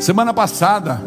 [0.00, 0.98] Semana passada,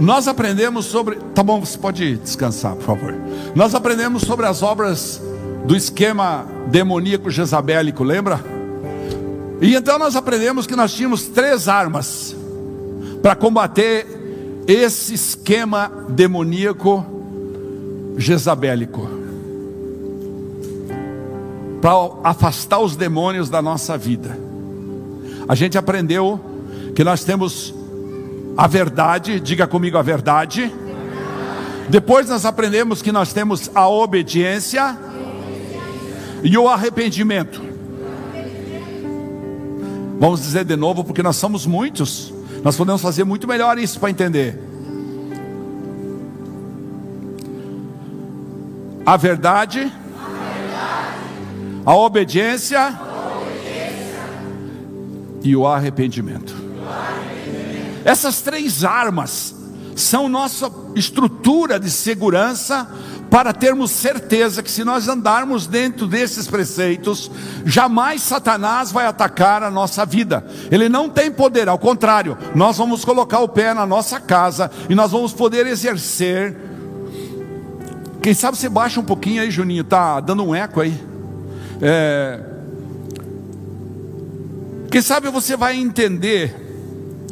[0.00, 1.16] nós aprendemos sobre.
[1.34, 3.14] Tá bom, você pode descansar, por favor.
[3.54, 5.20] Nós aprendemos sobre as obras
[5.66, 8.40] do esquema demoníaco jezabélico, lembra?
[9.60, 12.34] E então nós aprendemos que nós tínhamos três armas
[13.22, 14.06] para combater
[14.66, 17.04] esse esquema demoníaco
[18.16, 19.06] jezabélico.
[21.82, 24.38] Para afastar os demônios da nossa vida.
[25.46, 26.40] A gente aprendeu
[26.94, 27.83] que nós temos
[28.56, 30.72] a verdade, diga comigo a verdade.
[31.88, 34.96] Depois nós aprendemos que nós temos a obediência
[36.42, 37.62] e o arrependimento.
[40.18, 42.32] Vamos dizer de novo, porque nós somos muitos.
[42.62, 44.58] Nós podemos fazer muito melhor isso para entender.
[49.04, 49.92] A verdade,
[51.84, 52.98] a obediência,
[55.44, 56.63] e o arrependimento.
[58.04, 59.54] Essas três armas
[59.96, 62.88] são nossa estrutura de segurança
[63.30, 67.30] para termos certeza que se nós andarmos dentro desses preceitos,
[67.64, 70.46] jamais Satanás vai atacar a nossa vida.
[70.70, 74.94] Ele não tem poder, ao contrário, nós vamos colocar o pé na nossa casa e
[74.94, 76.56] nós vamos poder exercer.
[78.22, 80.94] Quem sabe você baixa um pouquinho aí, Juninho, tá dando um eco aí.
[81.80, 82.40] É...
[84.90, 86.63] Quem sabe você vai entender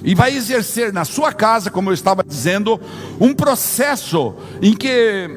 [0.05, 2.81] e vai exercer na sua casa, como eu estava dizendo,
[3.21, 5.31] um processo em que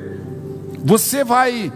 [0.84, 1.72] você vai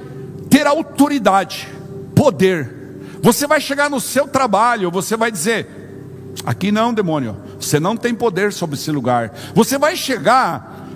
[0.50, 1.68] ter autoridade,
[2.16, 2.78] poder.
[3.22, 5.68] Você vai chegar no seu trabalho, você vai dizer:
[6.46, 9.34] aqui não, demônio, você não tem poder sobre esse lugar.
[9.54, 10.88] Você vai chegar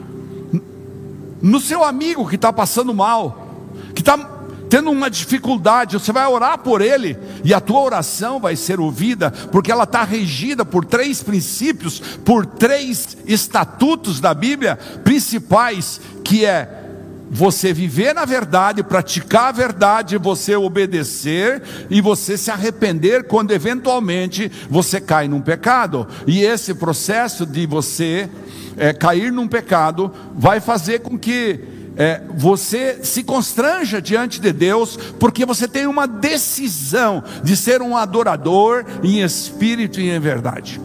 [1.41, 3.47] no seu amigo que está passando mal,
[3.93, 4.32] que está
[4.73, 9.29] tendo uma dificuldade, você vai orar por ele, e a tua oração vai ser ouvida,
[9.51, 16.85] porque ela está regida por três princípios, por três estatutos da Bíblia principais, que é
[17.29, 24.51] você viver na verdade, praticar a verdade, você obedecer e você se arrepender quando eventualmente
[24.71, 26.07] você cai num pecado.
[26.25, 28.27] E esse processo de você
[28.75, 34.97] é, cair num pecado vai fazer com que é, você se constranja diante de Deus,
[35.19, 40.81] porque você tem uma decisão de ser um adorador em espírito e em verdade.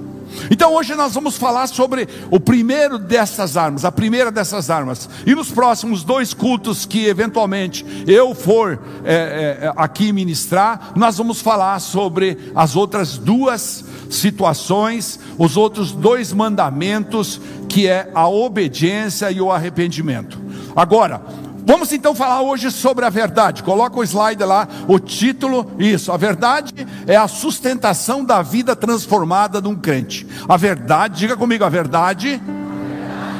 [0.51, 5.09] Então hoje nós vamos falar sobre o primeiro dessas armas, a primeira dessas armas.
[5.27, 9.15] E nos próximos dois cultos que eventualmente eu for é,
[9.63, 17.41] é, aqui ministrar, nós vamos falar sobre as outras duas situações, os outros dois mandamentos,
[17.69, 20.48] que é a obediência e o arrependimento.
[20.75, 21.23] Agora,
[21.69, 23.63] Vamos então falar hoje sobre a verdade.
[23.63, 26.11] Coloca o slide lá, o título, isso.
[26.11, 26.73] A verdade
[27.07, 30.27] é a sustentação da vida transformada de um crente.
[30.49, 32.41] A verdade, diga comigo, a verdade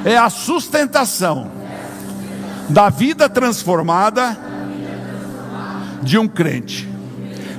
[0.05, 1.51] é a sustentação
[2.69, 4.37] da vida transformada
[6.03, 6.87] de um crente.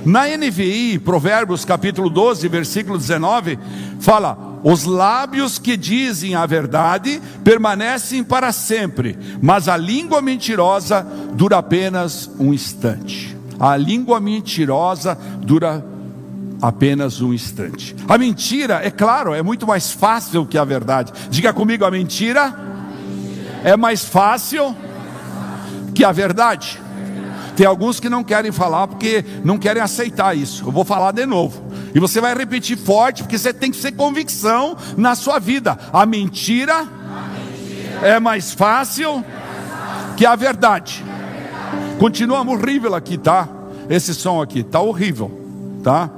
[0.04, 3.58] Na NVI, Provérbios capítulo 12, versículo 19,
[3.98, 11.58] fala: os lábios que dizem a verdade permanecem para sempre, mas a língua mentirosa dura
[11.58, 13.36] apenas um instante.
[13.58, 15.84] A língua mentirosa dura
[16.60, 17.94] apenas um instante.
[18.08, 21.12] A mentira, é claro, é muito mais fácil que a verdade.
[21.30, 22.54] Diga comigo, a mentira
[23.64, 24.74] é mais fácil
[25.94, 26.80] que a verdade.
[27.56, 30.64] Tem alguns que não querem falar porque não querem aceitar isso.
[30.66, 31.62] Eu vou falar de novo.
[31.94, 35.78] E você vai repetir forte, porque você tem que ser convicção na sua vida.
[35.92, 41.04] A mentira, a mentira é, mais fácil, é mais fácil que a verdade.
[41.98, 43.48] Continua horrível aqui, tá?
[43.88, 45.30] Esse som aqui, tá horrível,
[45.82, 46.10] tá?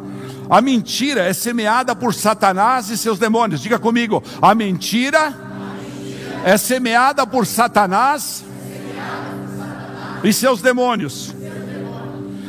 [0.50, 3.60] A mentira é semeada por Satanás e seus demônios.
[3.60, 8.51] Diga comigo, a mentira, a mentira é semeada por Satanás, semeada por Satanás
[10.24, 11.34] e seus demônios.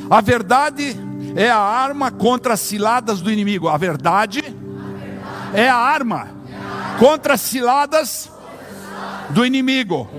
[0.09, 0.95] A verdade
[1.35, 3.67] é a arma contra as ciladas do inimigo.
[3.67, 4.43] A verdade,
[5.53, 6.29] é a arma
[6.99, 8.29] contra as ciladas
[9.29, 10.09] do inimigo.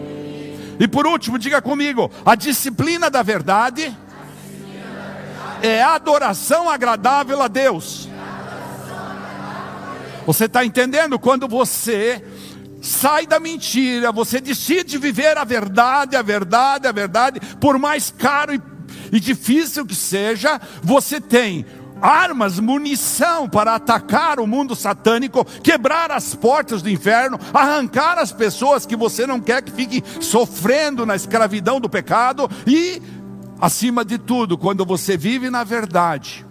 [0.79, 3.97] E por último, diga comigo: a disciplina da verdade
[5.63, 8.09] é a adoração agradável a Deus.
[10.27, 11.19] Você está entendendo?
[11.19, 12.25] Quando você
[12.85, 18.55] sai da mentira, você decide viver a verdade, a verdade, a verdade, por mais caro
[18.55, 18.61] e
[19.13, 21.65] e difícil que seja, você tem
[22.01, 28.85] armas, munição para atacar o mundo satânico, quebrar as portas do inferno, arrancar as pessoas
[28.85, 33.01] que você não quer que fiquem sofrendo na escravidão do pecado e,
[33.61, 36.45] acima de tudo, quando você vive na verdade,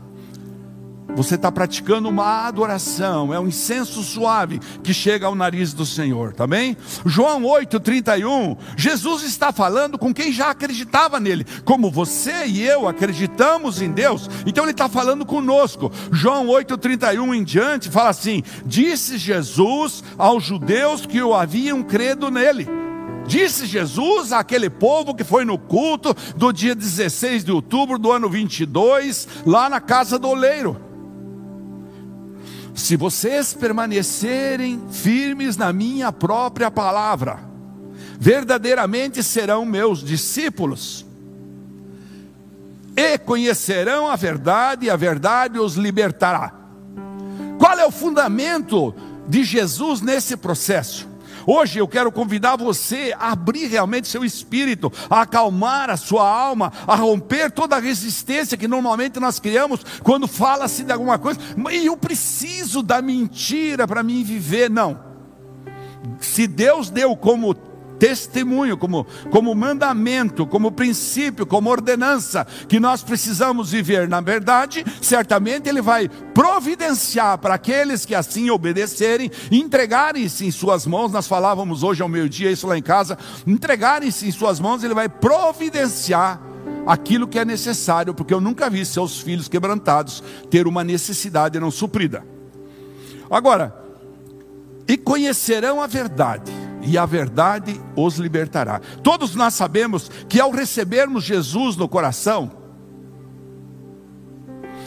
[1.16, 6.34] você está praticando uma adoração, é um incenso suave que chega ao nariz do Senhor,
[6.34, 6.76] tá bem?
[7.06, 13.82] João 8,31, Jesus está falando com quem já acreditava nele, como você e eu acreditamos
[13.82, 15.92] em Deus, então ele está falando conosco.
[16.12, 22.68] João 8,31 em diante fala assim: Disse Jesus aos judeus que o haviam credo nele.
[23.26, 28.30] Disse Jesus àquele povo que foi no culto do dia 16 de outubro do ano
[28.30, 30.93] 22, lá na casa do oleiro.
[32.74, 37.40] Se vocês permanecerem firmes na minha própria palavra,
[38.20, 41.06] verdadeiramente serão meus discípulos,
[42.96, 46.54] e conhecerão a verdade, e a verdade os libertará.
[47.58, 48.94] Qual é o fundamento
[49.28, 51.13] de Jesus nesse processo?
[51.46, 56.72] Hoje eu quero convidar você a abrir realmente seu espírito, a acalmar a sua alma,
[56.88, 61.40] a romper toda a resistência que normalmente nós criamos quando fala-se de alguma coisa.
[61.72, 64.70] E eu preciso da mentira para mim viver.
[64.70, 65.00] Não.
[66.20, 67.56] Se Deus deu como
[68.04, 74.10] testemunho, como, como mandamento, como princípio, como ordenança que nós precisamos viver.
[74.10, 81.14] Na verdade, certamente Ele vai providenciar para aqueles que assim obedecerem, entregarem-se em Suas mãos.
[81.14, 83.18] Nós falávamos hoje ao meio-dia isso lá em casa.
[83.48, 86.42] Entregarem-se em Suas mãos, Ele vai providenciar
[86.86, 91.72] aquilo que é necessário, porque eu nunca vi seus filhos quebrantados ter uma necessidade não
[91.72, 92.26] suprida.
[93.32, 93.74] Agora,
[94.90, 98.80] e conhecerão a verdade e a verdade os libertará.
[99.02, 102.52] Todos nós sabemos que ao recebermos Jesus no coração,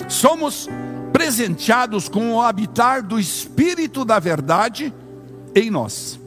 [0.09, 0.69] somos
[1.13, 4.93] presenteados com o habitar do Espírito da verdade
[5.55, 6.21] em nós.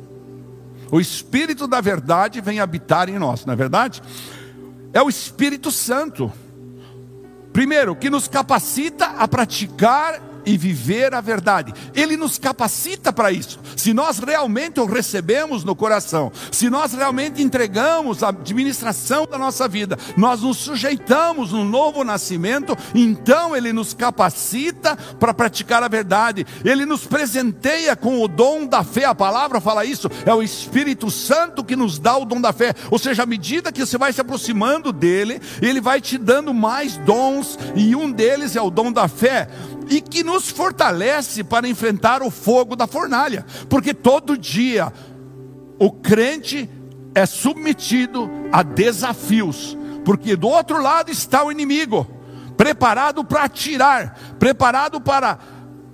[0.91, 4.01] O Espírito da verdade vem habitar em nós, não é verdade?
[4.91, 6.31] É o Espírito Santo.
[7.53, 11.73] Primeiro, que nos capacita a praticar e viver a verdade.
[11.93, 13.59] Ele nos capacita para isso.
[13.75, 19.67] Se nós realmente o recebemos no coração, se nós realmente entregamos a administração da nossa
[19.67, 26.45] vida, nós nos sujeitamos no novo nascimento, então ele nos capacita para praticar a verdade.
[26.63, 29.05] Ele nos presenteia com o dom da fé.
[29.05, 32.73] A palavra fala isso, é o Espírito Santo que nos dá o dom da fé.
[32.91, 36.97] Ou seja, à medida que você vai se aproximando dele, ele vai te dando mais
[36.97, 39.47] dons, e um deles é o dom da fé
[39.89, 44.93] e que nos fortalece para enfrentar o fogo da fornalha, porque todo dia
[45.79, 46.69] o crente
[47.15, 52.07] é submetido a desafios, porque do outro lado está o inimigo,
[52.55, 55.39] preparado para atirar, preparado para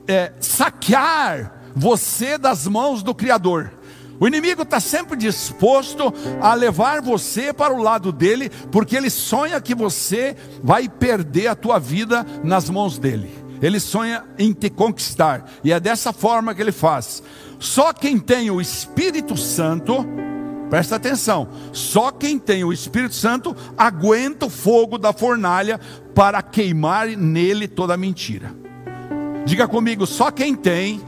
[0.08, 3.72] é, saquear você das mãos do Criador.
[4.20, 9.60] O inimigo está sempre disposto a levar você para o lado dele, porque ele sonha
[9.60, 13.45] que você vai perder a tua vida nas mãos dele.
[13.62, 17.24] Ele sonha em te conquistar, e é dessa forma que ele faz.
[17.60, 20.06] Só quem tem o Espírito Santo,
[20.70, 25.80] presta atenção, só quem tem o Espírito Santo aguenta o fogo da fornalha
[26.14, 28.54] para queimar nele toda mentira.
[29.46, 31.02] Diga comigo, só quem tem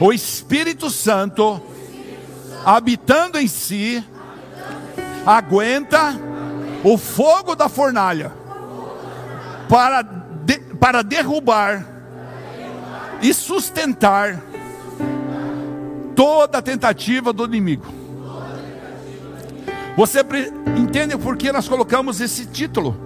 [0.00, 1.60] o Espírito Santo
[2.64, 4.02] habitando em si,
[5.24, 6.18] aguenta
[6.84, 8.32] o fogo da fornalha
[9.68, 10.02] para
[10.78, 11.86] para derrubar
[13.20, 14.40] e sustentar
[16.14, 17.86] toda tentativa do inimigo.
[19.96, 20.20] Você
[20.78, 22.96] entende por que nós colocamos esse título?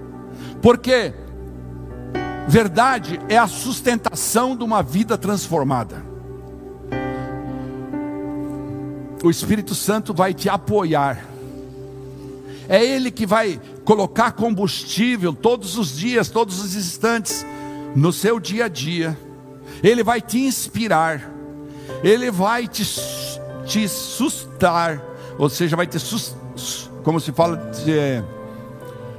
[0.61, 1.15] Porque
[2.49, 6.05] verdade é a sustentação de uma vida transformada.
[9.23, 11.30] O Espírito Santo vai te apoiar.
[12.71, 17.45] É Ele que vai colocar combustível todos os dias, todos os instantes
[17.97, 19.19] no seu dia a dia,
[19.83, 21.35] Ele vai te inspirar,
[22.05, 22.85] Ele vai te,
[23.67, 25.03] te sustar,
[25.37, 26.37] ou seja, vai te sus,
[27.03, 28.23] como se fala, de,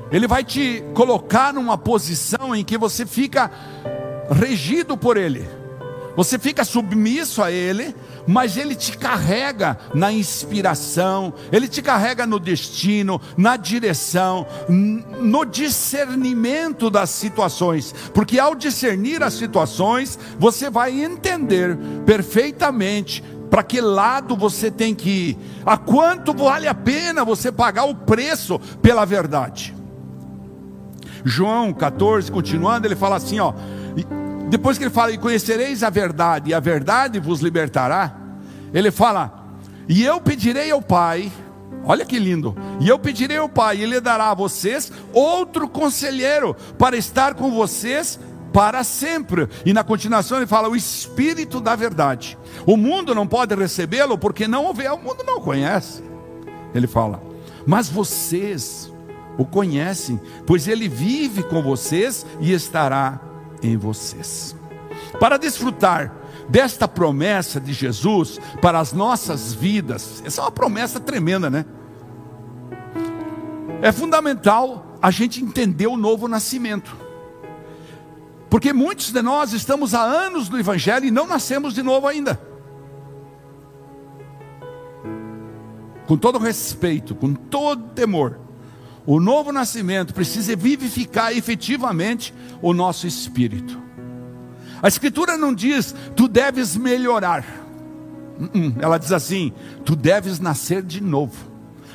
[0.10, 3.52] Ele vai te colocar numa posição em que você fica
[4.30, 5.46] regido por Ele,
[6.16, 7.96] você fica submisso a Ele,
[8.28, 16.90] mas ele te carrega na inspiração, ele te carrega no destino, na direção, no discernimento
[16.90, 24.72] das situações, porque ao discernir as situações, você vai entender perfeitamente para que lado você
[24.72, 29.76] tem que ir, a quanto vale a pena você pagar o preço pela verdade.
[31.24, 33.54] João 14, continuando, ele fala assim: ó,
[34.52, 38.14] depois que ele fala, e conhecereis a verdade, e a verdade vos libertará,
[38.74, 39.56] ele fala,
[39.88, 41.32] e eu pedirei ao Pai,
[41.86, 46.54] olha que lindo, e eu pedirei ao Pai, e Ele dará a vocês outro conselheiro,
[46.78, 48.20] para estar com vocês
[48.52, 49.48] para sempre.
[49.66, 52.38] E na continuação ele fala: o Espírito da verdade.
[52.66, 56.04] O mundo não pode recebê-lo porque não o vê, o mundo não o conhece.
[56.76, 57.24] Ele fala,
[57.66, 58.92] mas vocês
[59.38, 63.31] o conhecem, pois ele vive com vocês e estará
[63.62, 64.56] em vocês.
[65.20, 66.14] Para desfrutar
[66.50, 71.66] desta promessa de Jesus para as nossas vidas, essa é uma promessa tremenda, né?
[73.82, 76.96] É fundamental a gente entender o novo nascimento.
[78.50, 82.40] Porque muitos de nós estamos há anos no Evangelho e não nascemos de novo ainda.
[86.06, 88.41] Com todo respeito, com todo temor,
[89.06, 93.80] o novo nascimento precisa vivificar efetivamente o nosso espírito.
[94.82, 97.46] A Escritura não diz, tu deves melhorar.
[98.40, 98.76] Uh-uh.
[98.80, 99.54] Ela diz assim,
[99.86, 101.52] tu deves nascer de novo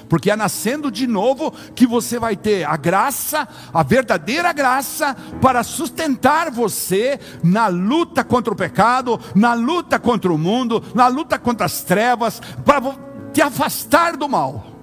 [0.09, 5.63] porque é nascendo de novo que você vai ter a graça, a verdadeira graça, para
[5.63, 11.67] sustentar você na luta contra o pecado, na luta contra o mundo, na luta contra
[11.67, 12.81] as trevas, para
[13.33, 14.76] te afastar do mal.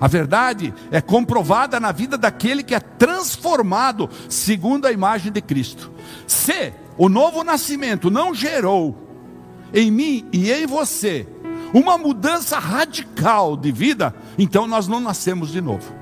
[0.00, 5.90] A verdade é comprovada na vida daquele que é transformado segundo a imagem de Cristo.
[6.26, 8.96] Se o novo nascimento não gerou
[9.72, 11.26] em mim e em você
[11.74, 15.97] uma mudança radical de vida, então nós não nascemos de novo.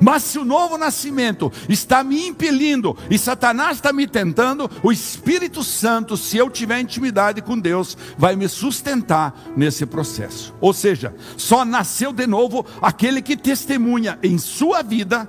[0.00, 5.62] Mas se o novo nascimento está me impelindo e Satanás está me tentando, o Espírito
[5.62, 10.54] Santo, se eu tiver intimidade com Deus, vai me sustentar nesse processo.
[10.60, 15.28] Ou seja, só nasceu de novo aquele que testemunha em sua vida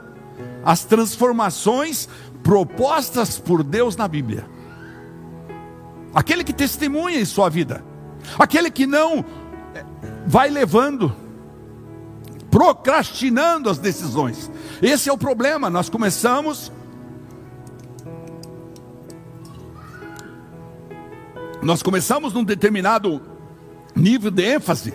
[0.66, 2.08] as transformações
[2.42, 4.46] propostas por Deus na Bíblia.
[6.14, 7.84] Aquele que testemunha em sua vida,
[8.38, 9.26] aquele que não
[10.26, 11.14] vai levando,
[12.54, 14.52] procrastinando as decisões.
[14.80, 15.72] Esse é o problema.
[15.72, 16.72] Nós começamos.
[21.64, 23.20] Nós começamos num determinado
[23.96, 24.94] nível de ênfase,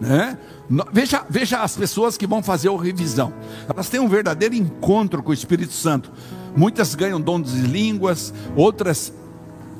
[0.00, 0.38] né?
[0.92, 3.32] Veja, veja as pessoas que vão fazer a revisão.
[3.68, 6.12] Elas têm um verdadeiro encontro com o Espírito Santo.
[6.54, 9.12] Muitas ganham dons de línguas, outras,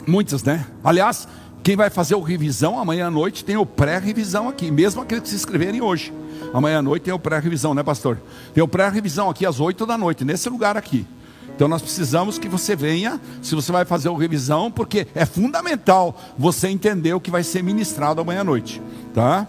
[0.04, 0.66] muitas, né?
[0.82, 1.28] Aliás,
[1.62, 5.28] quem vai fazer o revisão amanhã à noite tem o pré-revisão aqui, mesmo aqueles que
[5.28, 6.12] se inscreverem hoje.
[6.54, 8.18] Amanhã à noite tem o pré-revisão, né, pastor?
[8.54, 11.06] Tem o pré-revisão aqui às 8 da noite, nesse lugar aqui.
[11.54, 16.18] Então nós precisamos que você venha, se você vai fazer o revisão, porque é fundamental
[16.38, 18.80] você entender o que vai ser ministrado amanhã à noite,
[19.12, 19.46] tá?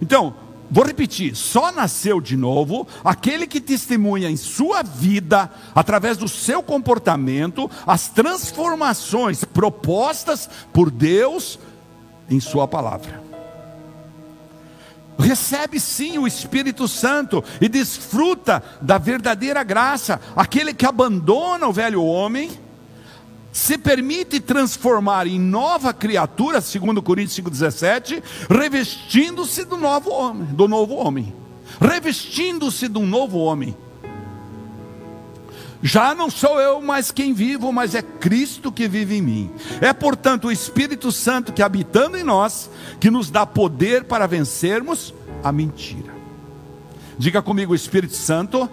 [0.00, 0.34] Então,
[0.72, 6.62] Vou repetir: só nasceu de novo aquele que testemunha em sua vida, através do seu
[6.62, 11.58] comportamento, as transformações propostas por Deus
[12.30, 13.22] em Sua palavra.
[15.18, 22.02] Recebe sim o Espírito Santo e desfruta da verdadeira graça, aquele que abandona o velho
[22.02, 22.50] homem
[23.52, 30.94] se permite transformar em nova criatura, segundo Coríntios 5:17, revestindo-se do novo homem, do novo
[30.94, 31.34] homem.
[31.78, 33.76] Revestindo-se de um novo homem.
[35.82, 39.50] Já não sou eu mais quem vivo, mas é Cristo que vive em mim.
[39.80, 45.12] É, portanto, o Espírito Santo que habitando em nós, que nos dá poder para vencermos
[45.42, 46.14] a mentira.
[47.18, 48.70] Diga comigo, Espírito Santo.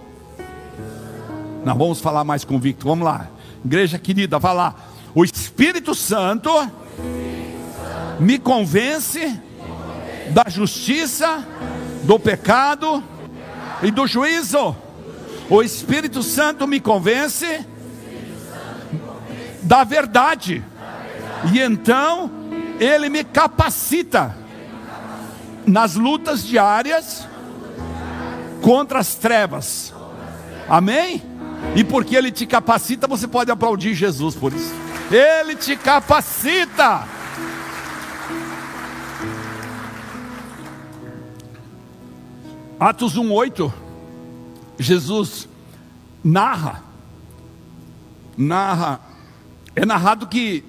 [1.65, 3.27] Não vamos falar mais convicto, vamos lá.
[3.63, 4.75] Igreja querida, vá lá.
[5.13, 6.49] O Espírito Santo
[8.19, 9.39] me convence
[10.29, 11.45] da justiça,
[12.03, 13.03] do pecado
[13.81, 14.75] e do juízo.
[15.49, 17.65] O Espírito Santo me convence
[19.63, 20.63] da verdade.
[21.53, 22.31] E então
[22.79, 24.35] ele me capacita
[25.65, 27.27] nas lutas diárias
[28.61, 29.93] contra as trevas.
[30.67, 31.28] Amém?
[31.75, 34.73] E porque Ele te capacita, você pode aplaudir Jesus por isso.
[35.11, 37.07] Ele te capacita.
[42.79, 43.73] Atos 1:8
[44.79, 45.49] Jesus
[46.23, 46.81] narra
[48.37, 49.01] narra
[49.75, 50.63] é narrado que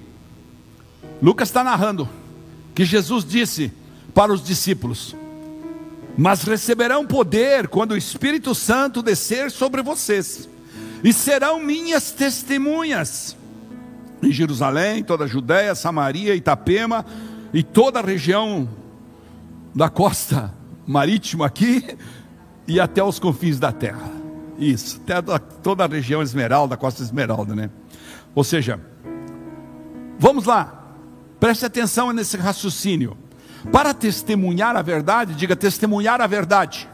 [1.21, 2.09] Lucas está narrando
[2.75, 3.71] que Jesus disse
[4.13, 5.15] para os discípulos:
[6.17, 10.50] Mas receberão poder quando o Espírito Santo descer sobre vocês
[11.03, 13.35] e serão minhas testemunhas
[14.21, 17.05] em Jerusalém, toda a Judéia, Samaria, Itapema
[17.53, 18.69] e toda a região
[19.73, 20.53] da costa
[20.85, 21.97] marítima aqui
[22.67, 24.11] e até os confins da terra.
[24.59, 25.21] Isso, até
[25.63, 27.69] toda a região esmeralda, costa esmeralda, né?
[28.35, 28.79] Ou seja,
[30.19, 30.95] vamos lá,
[31.39, 33.17] preste atenção nesse raciocínio.
[33.71, 36.87] Para testemunhar a verdade, diga testemunhar a verdade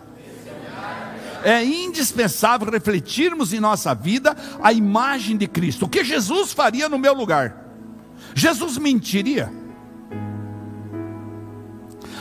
[1.47, 5.85] é indispensável refletirmos em nossa vida a imagem de Cristo.
[5.85, 7.55] O que Jesus faria no meu lugar?
[8.35, 9.49] Jesus mentiria?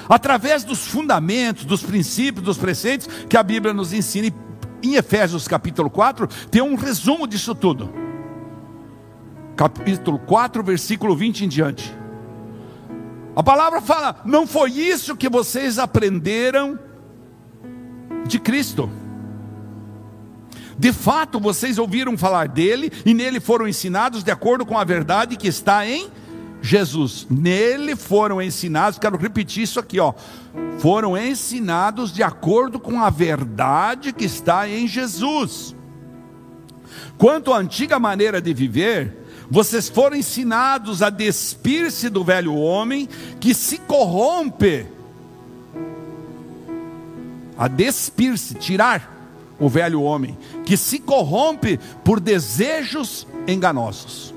[0.09, 4.33] Através dos fundamentos, dos princípios, dos preceitos que a Bíblia nos ensina,
[4.81, 7.93] em Efésios capítulo 4, tem um resumo disso tudo.
[9.57, 11.93] Capítulo 4, versículo 20 em diante.
[13.35, 16.79] A palavra fala: não foi isso que vocês aprenderam
[18.25, 18.89] de Cristo.
[20.79, 25.37] De fato, vocês ouviram falar dele e nele foram ensinados de acordo com a verdade
[25.37, 26.09] que está em
[26.61, 27.27] Jesus.
[27.31, 30.13] Nele foram ensinados, quero repetir isso aqui, ó.
[30.79, 35.75] Foram ensinados de acordo com a verdade que está em Jesus.
[37.17, 39.17] Quanto à antiga maneira de viver,
[39.51, 43.09] vocês foram ensinados a despir-se do velho homem
[43.41, 44.87] que se corrompe
[47.57, 49.17] a despir-se, tirar
[49.59, 54.35] o velho homem, que se corrompe por desejos enganosos.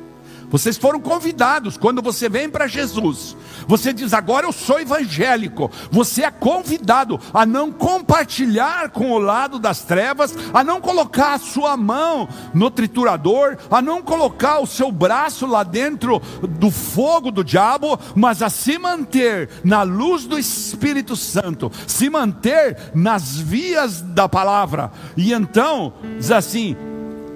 [0.50, 3.36] Vocês foram convidados, quando você vem para Jesus,
[3.70, 5.70] você diz: Agora eu sou evangélico.
[5.92, 11.38] Você é convidado a não compartilhar com o lado das trevas, a não colocar a
[11.38, 17.44] sua mão no triturador, a não colocar o seu braço lá dentro do fogo do
[17.44, 24.28] diabo, mas a se manter na luz do Espírito Santo, se manter nas vias da
[24.28, 24.92] palavra.
[25.16, 26.76] E então, diz assim: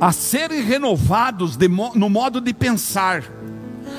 [0.02, 1.56] a serem renovados
[1.94, 3.24] no modo de pensar,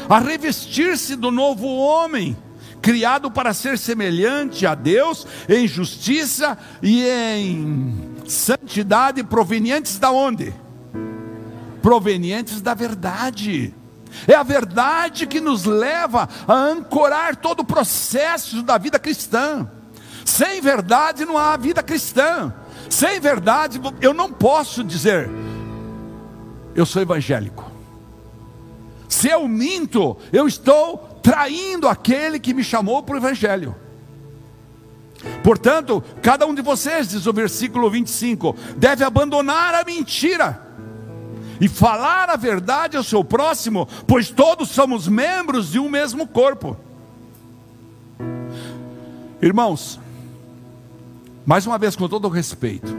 [0.08, 2.37] a revestir-se do novo homem,
[2.82, 10.52] criado para ser semelhante a Deus em justiça e em santidade, provenientes da onde?
[11.80, 13.75] Provenientes da verdade.
[14.28, 19.68] É a verdade que nos leva a ancorar todo o processo da vida cristã.
[20.25, 22.52] Sem verdade não há vida cristã.
[22.88, 25.28] Sem verdade, eu não posso dizer,
[26.75, 27.74] eu sou evangélico.
[29.14, 33.73] Se eu minto, eu estou traindo aquele que me chamou para o evangelho.
[35.40, 40.61] Portanto, cada um de vocês, diz o versículo 25, deve abandonar a mentira
[41.61, 46.77] e falar a verdade ao seu próximo, pois todos somos membros de um mesmo corpo.
[49.40, 50.00] Irmãos,
[51.46, 52.92] mais uma vez com todo respeito,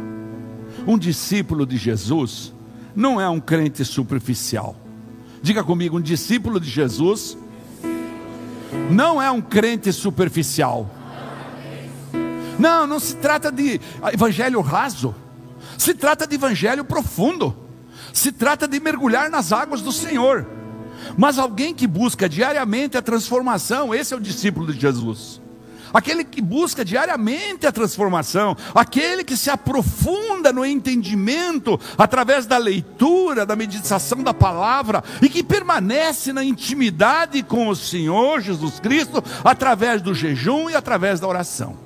[0.87, 2.53] um discípulo de Jesus
[2.95, 4.84] não é um crente superficial.
[5.45, 7.37] Diga comigo, um discípulo de Jesus
[8.89, 10.89] não é um crente superficial.
[12.57, 13.79] Não, não se trata de
[14.11, 15.13] evangelho raso.
[15.77, 17.55] Se trata de evangelho profundo.
[18.11, 20.47] Se trata de mergulhar nas águas do Senhor.
[21.15, 25.44] Mas alguém que busca diariamente a transformação, esse é o discípulo de Jesus
[25.95, 33.45] aquele que busca diariamente a transformação, aquele que se aprofunda no entendimento através da leitura,
[33.45, 40.01] da meditação da palavra e que permanece na intimidade com o Senhor Jesus Cristo através
[40.01, 41.77] do jejum e através da oração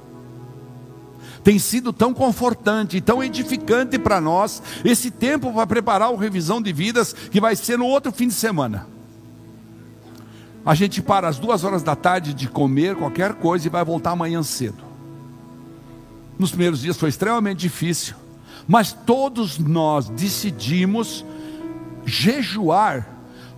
[1.43, 6.73] tem sido tão confortante tão edificante para nós esse tempo para preparar o revisão de
[6.73, 8.98] vidas que vai ser no outro fim de semana.
[10.65, 14.11] A gente para às duas horas da tarde de comer qualquer coisa e vai voltar
[14.11, 14.83] amanhã cedo.
[16.37, 18.15] Nos primeiros dias foi extremamente difícil,
[18.67, 21.25] mas todos nós decidimos
[22.05, 23.07] jejuar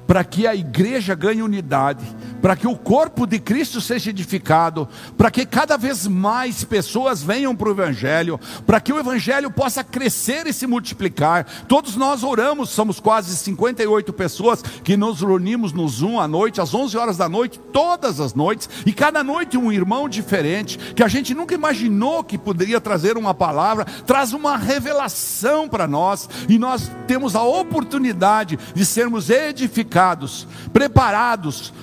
[0.08, 2.04] para que a igreja ganhe unidade,
[2.42, 7.56] para que o corpo de Cristo seja edificado, para que cada vez mais pessoas venham
[7.56, 11.46] para o Evangelho, para que o Evangelho possa crescer e se multiplicar.
[11.68, 16.74] Todos nós oramos, somos quase 58 pessoas que nos reunimos no Zoom à noite, às
[16.74, 21.08] 11 horas da noite, todas as noites, e cada noite um irmão diferente, que a
[21.08, 26.92] gente nunca imaginou que poderia trazer uma palavra, traz uma revelação para nós, e nós
[27.08, 31.74] temos a oportunidade de sermos edificados, preparados,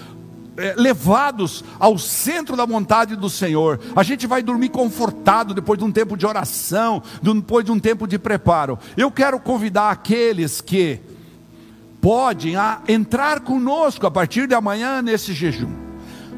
[0.59, 3.81] é, levados ao centro da vontade do Senhor.
[3.95, 8.07] A gente vai dormir confortado depois de um tempo de oração, depois de um tempo
[8.07, 8.79] de preparo.
[8.97, 11.01] Eu quero convidar aqueles que
[12.01, 15.73] podem a entrar conosco a partir de amanhã nesse jejum.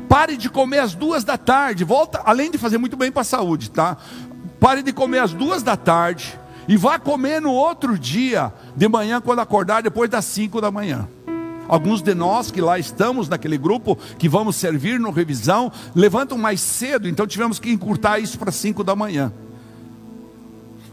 [0.09, 3.24] Pare de comer às duas da tarde, volta, além de fazer muito bem para a
[3.24, 3.96] saúde, tá?
[4.59, 9.20] Pare de comer às duas da tarde e vá comer no outro dia, de manhã,
[9.20, 11.09] quando acordar, depois das cinco da manhã.
[11.70, 16.61] Alguns de nós que lá estamos naquele grupo, que vamos servir no revisão, levantam mais
[16.61, 19.33] cedo, então tivemos que encurtar isso para 5 da manhã.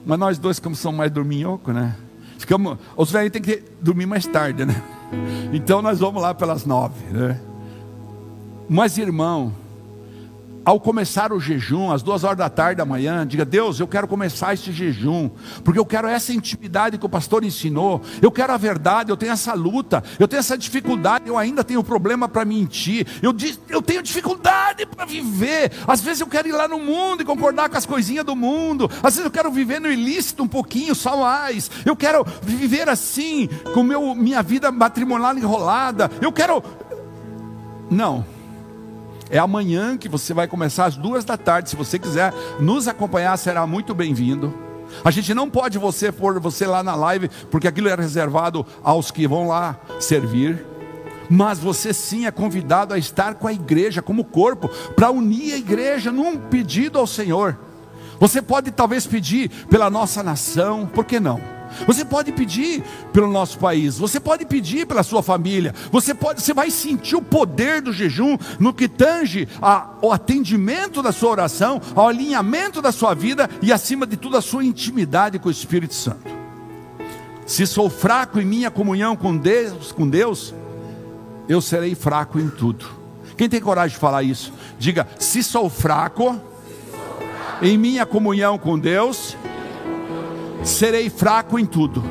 [0.06, 1.96] Mas nós dois, como somos mais dorminhoco, né?
[2.38, 4.80] Ficamos, os velhos têm que dormir mais tarde, né?
[5.52, 7.42] Então nós vamos lá pelas nove, né?
[8.70, 9.54] Mas irmão,
[10.68, 14.06] ao começar o jejum, às duas horas da tarde da manhã, diga: Deus, eu quero
[14.06, 15.30] começar esse jejum,
[15.64, 19.32] porque eu quero essa intimidade que o pastor ensinou, eu quero a verdade, eu tenho
[19.32, 23.34] essa luta, eu tenho essa dificuldade, eu ainda tenho problema para mentir, eu,
[23.70, 25.72] eu tenho dificuldade para viver.
[25.88, 28.92] Às vezes eu quero ir lá no mundo e concordar com as coisinhas do mundo,
[29.02, 33.48] às vezes eu quero viver no ilícito um pouquinho, só mais, eu quero viver assim,
[33.74, 36.62] com meu, minha vida matrimonial enrolada, eu quero.
[37.90, 38.37] Não.
[39.30, 41.70] É amanhã que você vai começar às duas da tarde.
[41.70, 44.54] Se você quiser nos acompanhar, será muito bem-vindo.
[45.04, 49.12] A gente não pode você pôr você lá na live, porque aquilo é reservado aos
[49.12, 50.66] que vão lá servir.
[51.30, 55.58] Mas você sim é convidado a estar com a igreja como corpo, para unir a
[55.58, 57.58] igreja num pedido ao Senhor.
[58.20, 61.57] Você pode talvez pedir pela nossa nação, por que não?
[61.86, 66.54] Você pode pedir pelo nosso país, você pode pedir pela sua família, você pode, você
[66.54, 72.08] vai sentir o poder do jejum no que tange ao atendimento da sua oração, ao
[72.08, 76.38] alinhamento da sua vida e acima de tudo a sua intimidade com o Espírito Santo.
[77.46, 80.54] Se sou fraco em minha comunhão com Deus, com Deus,
[81.48, 82.86] eu serei fraco em tudo.
[83.38, 84.52] Quem tem coragem de falar isso?
[84.78, 86.40] Diga: se sou fraco
[87.62, 89.38] em minha comunhão com Deus,
[90.64, 92.04] serei fraco em tudo.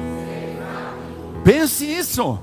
[1.45, 2.39] Pense isso.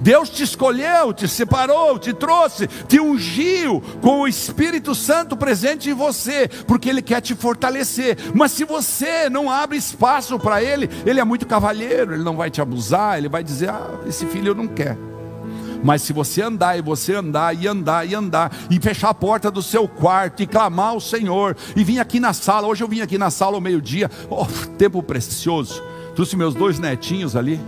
[0.00, 5.94] Deus te escolheu, te separou, te trouxe, te ungiu com o Espírito Santo presente em
[5.94, 8.16] você, porque Ele quer te fortalecer.
[8.34, 12.50] Mas se você não abre espaço para Ele, Ele é muito cavalheiro, Ele não vai
[12.50, 15.15] te abusar, Ele vai dizer: Ah, esse filho eu não quero.
[15.82, 19.50] Mas se você andar e você andar e andar e andar e fechar a porta
[19.50, 23.00] do seu quarto e clamar ao Senhor e vir aqui na sala, hoje eu vim
[23.00, 25.82] aqui na sala ao meio-dia, oh, tempo precioso.
[26.14, 27.60] Trouxe meus dois netinhos ali.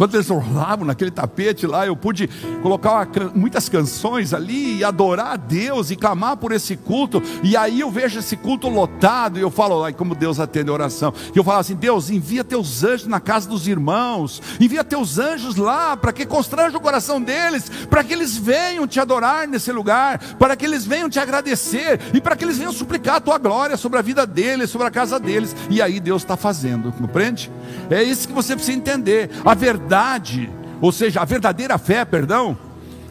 [0.00, 2.26] Enquanto eles rolavam naquele tapete lá, eu pude
[2.62, 7.22] colocar uma, muitas canções ali e adorar a Deus e clamar por esse culto.
[7.42, 10.72] E aí eu vejo esse culto lotado e eu falo, ai, como Deus atende a
[10.72, 11.12] oração.
[11.34, 15.56] E eu falo assim: Deus, envia teus anjos na casa dos irmãos, envia teus anjos
[15.56, 20.18] lá para que constranja o coração deles, para que eles venham te adorar nesse lugar,
[20.38, 23.76] para que eles venham te agradecer e para que eles venham suplicar a tua glória
[23.76, 25.54] sobre a vida deles, sobre a casa deles.
[25.68, 27.52] E aí Deus está fazendo, compreende?
[27.90, 29.28] É isso que você precisa entender.
[29.44, 30.48] A verdade verdade,
[30.80, 32.56] ou seja, a verdadeira fé, perdão,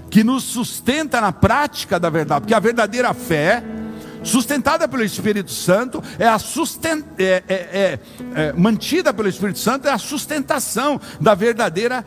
[0.10, 3.62] que nos sustenta na prática da verdade, porque a verdadeira fé,
[4.24, 7.04] sustentada pelo Espírito Santo, é a sustent...
[7.18, 8.00] é, é, é,
[8.34, 12.06] é, mantida pelo Espírito Santo, é a sustentação da verdadeira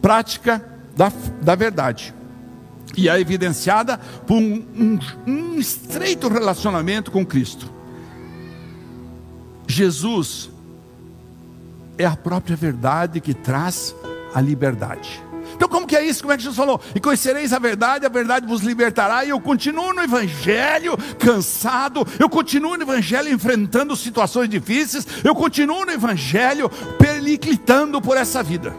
[0.00, 0.64] prática
[0.96, 2.14] da, da verdade.
[2.96, 7.70] E é evidenciada por um, um, um estreito relacionamento com Cristo.
[9.68, 10.50] Jesus
[11.98, 13.94] é a própria verdade que traz
[14.34, 15.22] a liberdade.
[15.54, 16.22] Então, como que é isso?
[16.22, 16.80] Como é que Jesus falou?
[16.94, 19.24] E conhecereis a verdade, a verdade vos libertará.
[19.24, 25.84] E eu continuo no Evangelho cansado, eu continuo no Evangelho enfrentando situações difíceis, eu continuo
[25.84, 26.68] no Evangelho
[26.98, 28.74] periclitando por essa vida.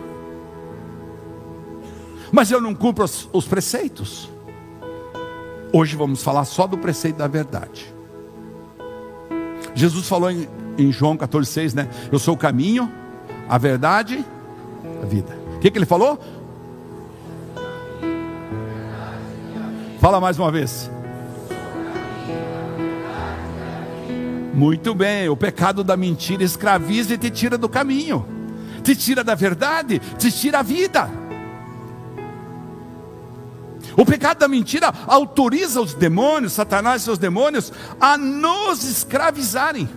[2.31, 4.29] Mas eu não cumpro os, os preceitos.
[5.71, 7.93] Hoje vamos falar só do preceito da verdade.
[9.73, 11.89] Jesus falou em, em João 14,6, né?
[12.11, 12.91] Eu sou o caminho,
[13.47, 14.25] a verdade,
[15.01, 16.19] a vida que, que ele falou?
[19.99, 20.91] Fala mais uma vez.
[24.53, 28.25] Muito bem, o pecado da mentira escraviza e te tira do caminho,
[28.83, 31.09] te tira da verdade, te tira a vida.
[33.97, 39.89] O pecado da mentira autoriza os demônios, Satanás e seus demônios, a nos escravizarem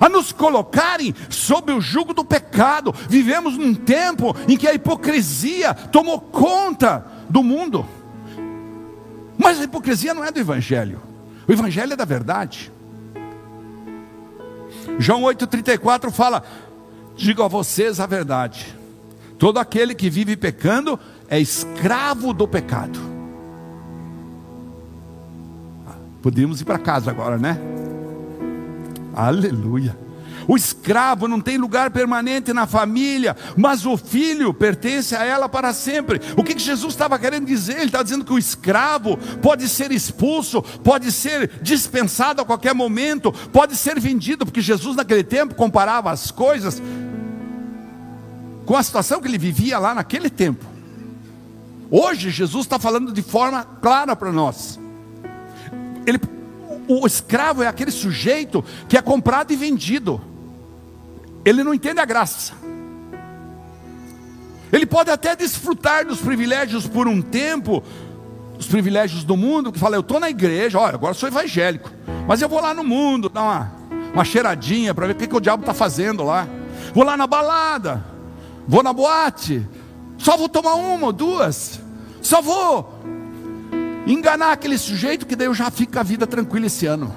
[0.00, 2.94] a nos colocarem sob o jugo do pecado.
[3.08, 7.86] Vivemos num tempo em que a hipocrisia tomou conta do mundo.
[9.36, 11.00] Mas a hipocrisia não é do Evangelho,
[11.46, 12.72] o Evangelho é da verdade.
[14.98, 16.44] João 8,34 fala:
[17.16, 18.76] Digo a vocês a verdade,
[19.38, 23.14] todo aquele que vive pecando é escravo do pecado.
[26.22, 27.58] Podemos ir para casa agora, né?
[29.14, 29.96] Aleluia.
[30.46, 35.72] O escravo não tem lugar permanente na família, mas o filho pertence a ela para
[35.72, 36.20] sempre.
[36.36, 37.76] O que Jesus estava querendo dizer?
[37.76, 43.32] Ele está dizendo que o escravo pode ser expulso, pode ser dispensado a qualquer momento,
[43.52, 46.82] pode ser vendido, porque Jesus naquele tempo comparava as coisas
[48.66, 50.64] com a situação que ele vivia lá naquele tempo.
[51.90, 54.78] Hoje Jesus está falando de forma clara para nós.
[56.06, 56.18] Ele
[56.88, 60.20] o escravo é aquele sujeito que é comprado e vendido.
[61.44, 62.54] Ele não entende a graça.
[64.72, 67.82] Ele pode até desfrutar dos privilégios por um tempo,
[68.58, 71.90] os privilégios do mundo, que fala, eu estou na igreja, olha, agora sou evangélico,
[72.26, 73.72] mas eu vou lá no mundo, dar uma,
[74.12, 76.48] uma cheiradinha para ver o que, que o diabo está fazendo lá.
[76.92, 78.04] Vou lá na balada,
[78.66, 79.66] vou na boate,
[80.18, 81.80] só vou tomar uma ou duas,
[82.20, 82.94] só vou
[84.06, 87.14] enganar aquele sujeito que daí eu já fico a vida tranquila esse ano.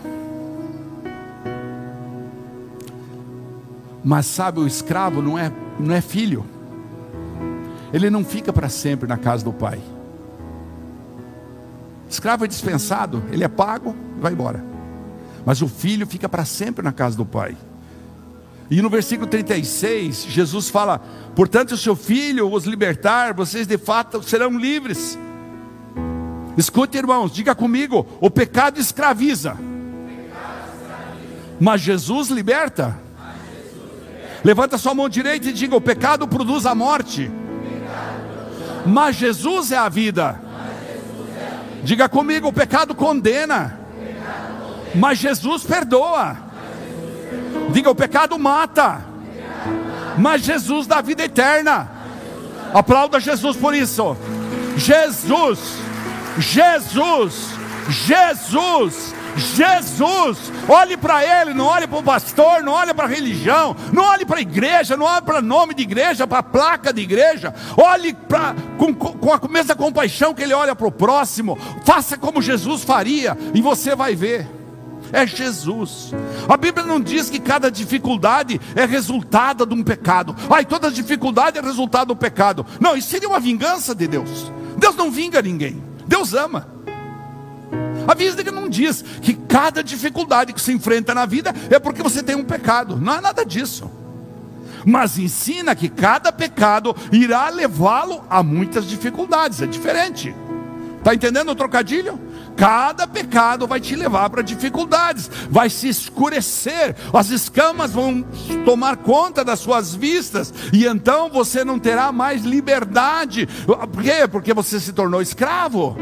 [4.04, 6.45] Mas sabe, o escravo não é, não é filho.
[7.91, 9.82] Ele não fica para sempre na casa do pai.
[12.10, 14.63] Escravo é dispensado, ele é pago e vai embora.
[15.45, 17.58] Mas o filho fica para sempre na casa do pai.
[18.69, 21.00] E no versículo 36, Jesus fala:
[21.36, 25.17] Portanto, se o seu filho os libertar, vocês de fato serão livres.
[26.58, 29.56] Escute, irmãos, diga comigo: o pecado escraviza,
[31.60, 32.98] mas Jesus liberta.
[34.43, 37.32] Levanta sua mão direita e diga: o pecado produz a morte,
[38.86, 40.41] mas Jesus é a vida.
[41.84, 43.80] Diga comigo: o pecado condena,
[44.96, 46.36] mas Jesus perdoa.
[47.72, 49.06] Diga: o pecado mata,
[50.17, 51.91] mas Jesus dá vida eterna.
[52.74, 54.17] Aplauda Jesus por isso.
[54.76, 55.78] Jesus,
[56.39, 57.50] Jesus,
[57.89, 60.52] Jesus, Jesus.
[60.67, 64.26] Olhe para ele, não olhe para o pastor, não olhe para a religião, não olhe
[64.26, 67.54] para a igreja, não olhe para nome de igreja, para a placa de igreja.
[67.76, 71.58] Olhe pra, com, com a mesma compaixão que ele olha para o próximo.
[71.86, 74.47] Faça como Jesus faria e você vai ver.
[75.12, 76.13] É Jesus.
[76.50, 80.36] A Bíblia não diz que cada dificuldade é resultado de um pecado.
[80.50, 82.65] Ai, toda dificuldade é resultado do pecado.
[82.80, 84.52] Não, isso seria uma vingança de Deus.
[84.78, 85.82] Deus não vinga ninguém.
[86.08, 86.67] Deus ama.
[88.08, 92.24] A Bíblia não diz que cada dificuldade que se enfrenta na vida é porque você
[92.24, 92.96] tem um pecado.
[92.96, 93.91] Não é nada disso.
[94.86, 99.62] Mas ensina que cada pecado irá levá-lo a muitas dificuldades.
[99.62, 100.34] É diferente.
[101.00, 102.17] Está entendendo o trocadilho?
[102.58, 108.26] Cada pecado vai te levar para dificuldades, vai se escurecer, as escamas vão
[108.65, 113.48] tomar conta das suas vistas, e então você não terá mais liberdade.
[113.65, 114.28] Por quê?
[114.30, 115.96] Porque você se tornou escravo.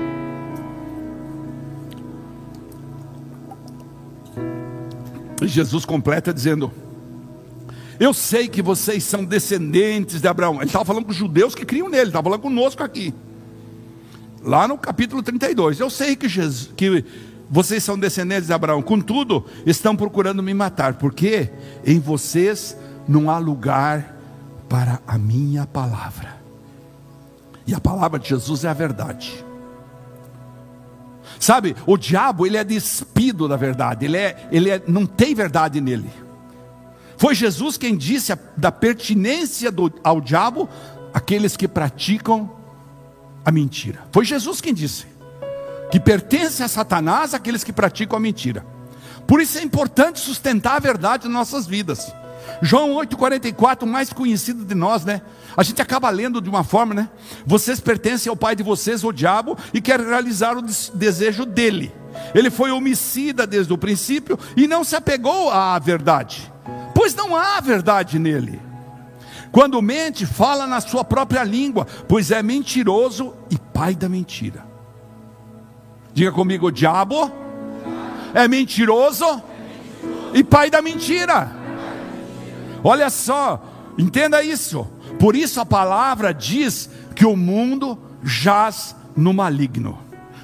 [5.41, 6.71] E Jesus completa dizendo:
[7.99, 10.55] Eu sei que vocês são descendentes de Abraão.
[10.55, 13.13] Ele estava falando com os judeus que criam nele, estava falando conosco aqui.
[14.45, 15.79] Lá no capítulo 32.
[15.79, 17.03] Eu sei que, Jesus, que
[17.49, 21.49] vocês são descendentes de Abraão, contudo, estão procurando me matar, porque
[21.83, 22.77] em vocês
[23.07, 24.15] não há lugar
[24.69, 26.35] para a minha palavra.
[27.65, 29.43] E a palavra de Jesus é a verdade.
[31.39, 35.81] Sabe, o diabo ele é despido da verdade, ele, é, ele é, não tem verdade
[35.81, 36.09] nele.
[37.17, 40.69] Foi Jesus quem disse a, da pertinência do, ao diabo
[41.13, 42.54] aqueles que praticam
[43.45, 43.99] a mentira.
[44.11, 45.05] Foi Jesus quem disse
[45.91, 48.65] que pertence a Satanás aqueles que praticam a mentira.
[49.27, 52.13] Por isso é importante sustentar a verdade nas nossas vidas.
[52.61, 55.21] João 8,44, mais conhecido de nós, né?
[55.55, 57.09] A gente acaba lendo de uma forma, né?
[57.45, 61.93] Vocês pertencem ao pai de vocês, o diabo, e querem realizar o desejo dele.
[62.33, 66.51] Ele foi homicida desde o princípio e não se apegou à verdade,
[66.93, 68.64] pois não há verdade nele.
[69.55, 74.65] Quando mente, fala na sua própria língua, pois é mentiroso e pai da mentira.
[76.13, 77.31] Diga comigo, o diabo
[78.33, 79.41] é mentiroso
[80.33, 81.55] e pai da mentira.
[82.83, 83.63] Olha só,
[83.97, 84.85] entenda isso.
[85.17, 89.97] Por isso a palavra diz que o mundo jaz no maligno.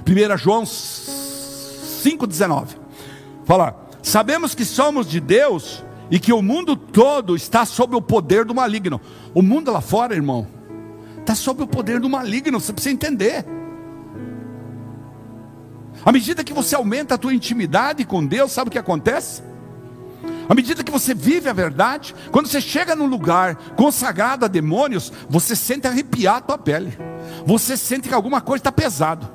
[0.07, 2.77] 1 João 5,19.
[3.43, 8.43] Fala, sabemos que somos de Deus e que o mundo todo está sob o poder
[8.43, 8.99] do maligno.
[9.33, 10.45] O mundo lá fora, irmão,
[11.19, 13.45] está sob o poder do maligno, você precisa entender.
[16.03, 19.41] À medida que você aumenta a tua intimidade com Deus, sabe o que acontece?
[20.49, 25.13] À medida que você vive a verdade, quando você chega num lugar consagrado a demônios,
[25.29, 26.97] você sente arrepiar a tua pele.
[27.45, 29.29] Você sente que alguma coisa está pesado.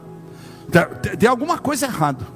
[1.19, 2.36] Tem alguma coisa errada.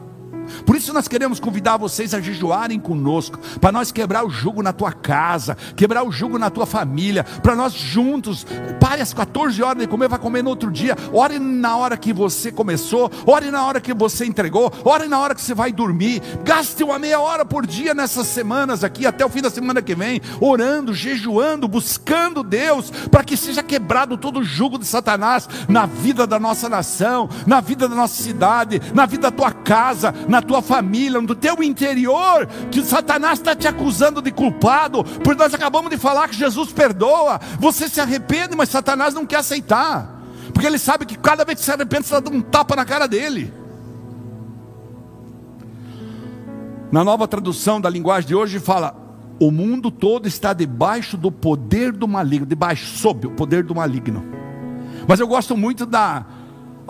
[0.65, 4.73] Por isso nós queremos convidar vocês a jejuarem conosco, para nós quebrar o jugo na
[4.73, 8.47] tua casa, quebrar o jugo na tua família, para nós juntos,
[8.79, 12.13] pare às 14 horas de comer, vai comer no outro dia, ore na hora que
[12.13, 16.23] você começou, ore na hora que você entregou, ore na hora que você vai dormir,
[16.45, 19.95] gaste uma meia hora por dia nessas semanas aqui, até o fim da semana que
[19.95, 25.87] vem, orando, jejuando, buscando Deus, para que seja quebrado todo o jugo de Satanás na
[25.87, 30.40] vida da nossa nação, na vida da nossa cidade, na vida da tua casa, na
[30.41, 35.53] na tua família, no teu interior, que Satanás está te acusando de culpado, porque nós
[35.53, 40.19] acabamos de falar que Jesus perdoa, você se arrepende, mas Satanás não quer aceitar.
[40.53, 43.07] Porque ele sabe que cada vez que se arrepende, você dá um tapa na cara
[43.07, 43.53] dele.
[46.91, 48.97] Na nova tradução da linguagem de hoje fala:
[49.39, 54.25] o mundo todo está debaixo do poder do maligno, debaixo, sob o poder do maligno.
[55.07, 56.25] Mas eu gosto muito da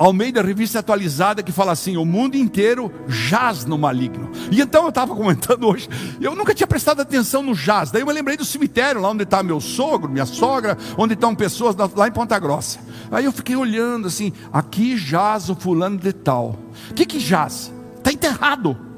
[0.02, 4.30] Almeida Revista Atualizada que fala assim: o mundo inteiro jaz no maligno.
[4.50, 5.88] E então eu estava comentando hoje,
[6.20, 7.90] eu nunca tinha prestado atenção no jaz.
[7.90, 11.34] Daí eu me lembrei do cemitério, lá onde está meu sogro, minha sogra, onde estão
[11.34, 12.80] pessoas lá em Ponta Grossa.
[13.10, 16.58] Aí eu fiquei olhando assim: aqui jaz o fulano de tal.
[16.90, 17.72] O que, que jaz?
[17.98, 18.90] Está enterrado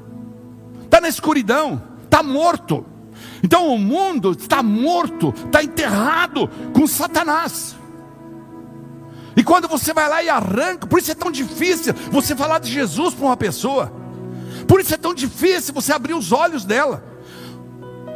[0.93, 2.85] está na escuridão, está morto.
[3.41, 7.75] Então o mundo está morto, está enterrado com Satanás.
[9.43, 12.71] E quando você vai lá e arranca, por isso é tão difícil você falar de
[12.71, 13.91] Jesus para uma pessoa.
[14.65, 17.03] Por isso é tão difícil você abrir os olhos dela.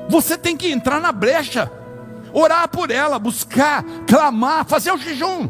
[0.07, 1.69] Você tem que entrar na brecha,
[2.31, 5.49] orar por ela, buscar, clamar, fazer o jejum.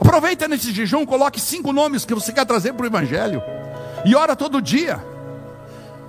[0.00, 3.42] Aproveita nesse jejum, coloque cinco nomes que você quer trazer para o Evangelho.
[4.02, 4.98] E ora todo dia.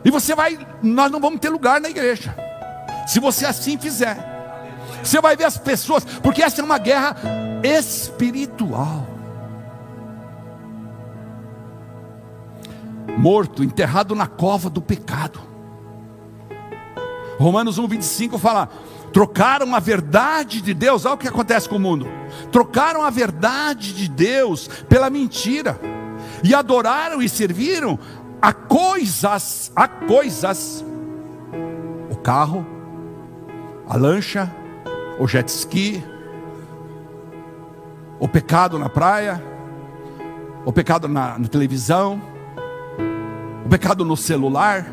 [0.06, 2.34] E você vai, nós não vamos ter lugar na igreja.
[3.06, 4.18] Se você assim fizer,
[5.04, 7.18] você vai ver as pessoas, porque essa é uma guerra
[7.68, 9.06] espiritual.
[13.18, 15.40] Morto, enterrado na cova do pecado.
[17.40, 18.70] Romanos 1, 25 fala:
[19.12, 22.08] trocaram a verdade de Deus, olha o que acontece com o mundo.
[22.52, 25.80] Trocaram a verdade de Deus pela mentira,
[26.44, 27.98] e adoraram e serviram
[28.42, 30.86] há coisas, há coisas,
[32.10, 32.66] o carro,
[33.88, 34.52] a lancha,
[35.20, 36.04] o jet ski,
[38.20, 39.44] o pecado na praia,
[40.66, 42.22] o pecado na, na televisão,
[43.66, 44.86] o pecado no celular,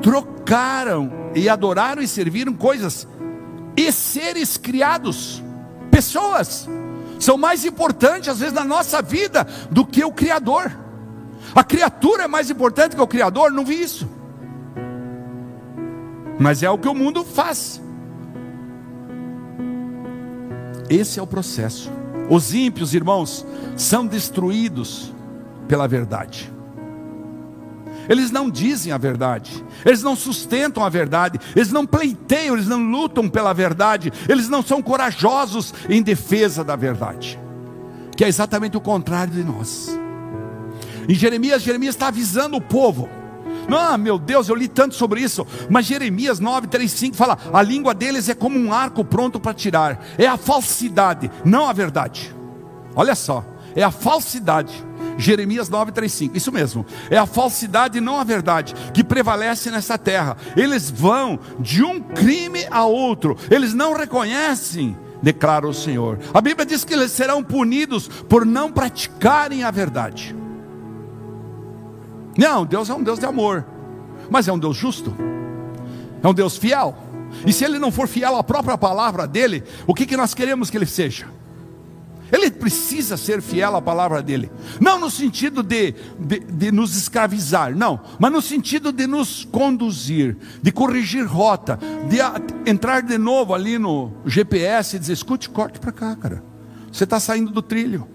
[0.00, 3.06] trocaram e adoraram e serviram coisas
[3.76, 5.42] e seres criados,
[5.90, 6.68] pessoas,
[7.18, 10.70] são mais importantes às vezes na nossa vida do que o Criador.
[11.54, 14.08] A criatura é mais importante que o Criador, não vi isso.
[16.38, 17.80] Mas é o que o mundo faz.
[20.88, 21.90] Esse é o processo.
[22.30, 23.46] Os ímpios, irmãos,
[23.76, 25.12] são destruídos
[25.66, 26.52] pela verdade.
[28.08, 32.82] Eles não dizem a verdade, eles não sustentam a verdade, eles não pleiteiam, eles não
[32.82, 37.38] lutam pela verdade, eles não são corajosos em defesa da verdade,
[38.16, 39.90] que é exatamente o contrário de nós.
[41.06, 43.10] Em Jeremias, Jeremias está avisando o povo.
[43.70, 45.46] Ah, meu Deus, eu li tanto sobre isso.
[45.68, 49.54] Mas Jeremias 9, 3, 5 fala: a língua deles é como um arco pronto para
[49.54, 50.04] tirar.
[50.16, 52.34] É a falsidade, não a verdade.
[52.94, 54.86] Olha só, é a falsidade.
[55.16, 56.36] Jeremias 9, 3, 5.
[56.36, 56.86] Isso mesmo.
[57.10, 60.36] É a falsidade, não a verdade, que prevalece nessa terra.
[60.56, 63.36] Eles vão de um crime a outro.
[63.50, 66.18] Eles não reconhecem, declara o Senhor.
[66.32, 70.34] A Bíblia diz que eles serão punidos por não praticarem a verdade.
[72.38, 73.66] Não, Deus é um Deus de amor,
[74.30, 75.12] mas é um Deus justo,
[76.22, 76.96] é um Deus fiel.
[77.44, 80.70] E se ele não for fiel à própria palavra dele, o que, que nós queremos
[80.70, 81.26] que ele seja?
[82.30, 87.74] Ele precisa ser fiel à palavra dele, não no sentido de, de, de, nos escravizar,
[87.74, 91.76] não, mas no sentido de nos conduzir, de corrigir rota,
[92.08, 92.34] de a,
[92.66, 96.44] entrar de novo ali no GPS e dizer: escute, corte para cá, cara,
[96.92, 98.06] você está saindo do trilho.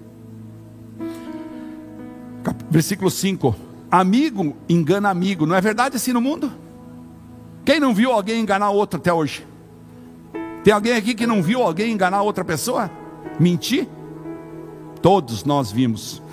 [2.69, 6.51] Versículo 5: Amigo engana amigo, não é verdade assim no mundo?
[7.63, 9.45] Quem não viu alguém enganar outro até hoje?
[10.63, 12.89] Tem alguém aqui que não viu alguém enganar outra pessoa?
[13.39, 13.87] Mentir?
[14.99, 16.23] Todos nós vimos.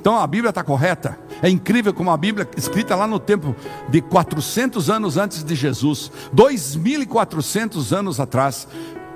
[0.00, 1.16] Então a Bíblia está correta.
[1.40, 3.54] É incrível como a Bíblia, escrita lá no tempo
[3.88, 8.66] de 400 anos antes de Jesus, 2.400 anos atrás,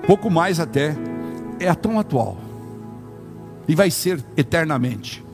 [0.06, 0.94] pouco mais até,
[1.58, 2.38] é tão atual.
[3.66, 5.24] E vai ser eternamente.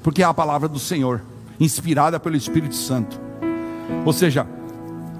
[0.00, 1.31] Porque é a palavra do Senhor
[1.64, 3.20] inspirada pelo Espírito Santo.
[4.04, 4.46] Ou seja,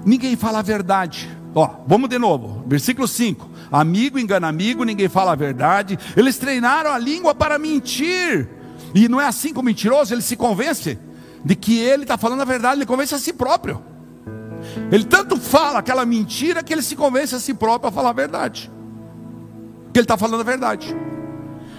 [0.05, 1.29] ninguém fala a verdade.
[1.55, 5.97] Ó, vamos de novo, versículo 5: Amigo engana amigo, ninguém fala a verdade.
[6.17, 8.49] Eles treinaram a língua para mentir,
[8.93, 10.97] e não é assim com o mentiroso, ele se convence
[11.45, 13.83] de que ele está falando a verdade, ele convence a si próprio.
[14.91, 18.13] Ele tanto fala aquela mentira que ele se convence a si próprio a falar a
[18.13, 18.71] verdade,
[19.91, 20.95] que ele está falando a verdade.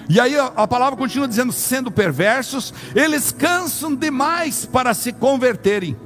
[0.09, 5.97] E aí a palavra continua dizendo: sendo perversos, eles cansam demais para se converterem.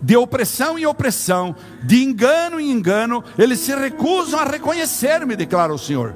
[0.00, 5.78] De opressão em opressão, de engano em engano, eles se recusam a reconhecer-me, declara o
[5.78, 6.14] Senhor.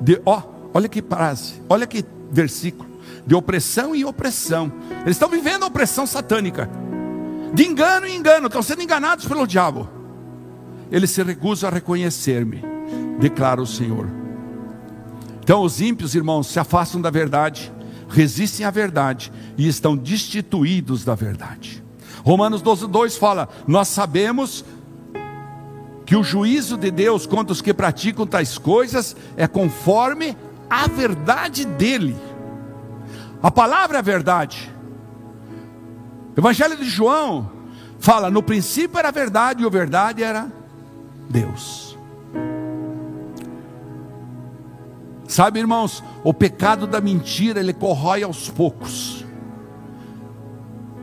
[0.00, 0.42] De, ó,
[0.72, 2.88] olha que frase, olha que versículo.
[3.26, 4.72] De opressão em opressão,
[5.02, 6.70] eles estão vivendo a opressão satânica,
[7.52, 9.88] de engano em engano, estão sendo enganados pelo diabo.
[10.92, 12.75] Eles se recusam a reconhecer-me
[13.18, 14.06] declara o Senhor.
[15.42, 17.72] Então os ímpios, irmãos, se afastam da verdade,
[18.08, 21.82] resistem à verdade e estão destituídos da verdade.
[22.24, 24.64] Romanos 12, 2 fala: Nós sabemos
[26.04, 30.36] que o juízo de Deus contra os que praticam tais coisas é conforme
[30.68, 32.16] a verdade dele.
[33.42, 34.72] A palavra é a verdade.
[36.36, 37.50] Evangelho de João
[37.98, 40.50] fala: no princípio era a verdade e a verdade era
[41.30, 41.85] Deus.
[45.28, 49.24] Sabe, irmãos, o pecado da mentira ele corrói aos poucos.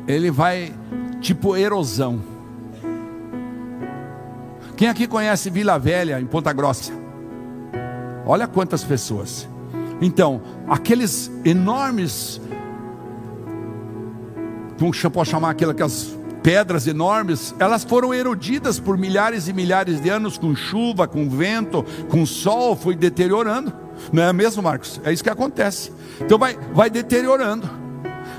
[0.08, 0.74] Ele vai
[1.22, 2.22] tipo erosão.
[4.76, 6.92] Quem aqui conhece Vila Velha em Ponta Grossa?
[8.26, 9.48] Olha quantas pessoas.
[10.02, 12.42] Então, aqueles enormes,
[14.80, 20.38] como pode chamar aquelas pedras enormes, elas foram erodidas por milhares e milhares de anos
[20.38, 23.83] com chuva, com vento, com sol, foi deteriorando.
[24.12, 25.00] Não é mesmo, Marcos?
[25.04, 25.92] É isso que acontece.
[26.22, 27.70] Então vai, vai deteriorando,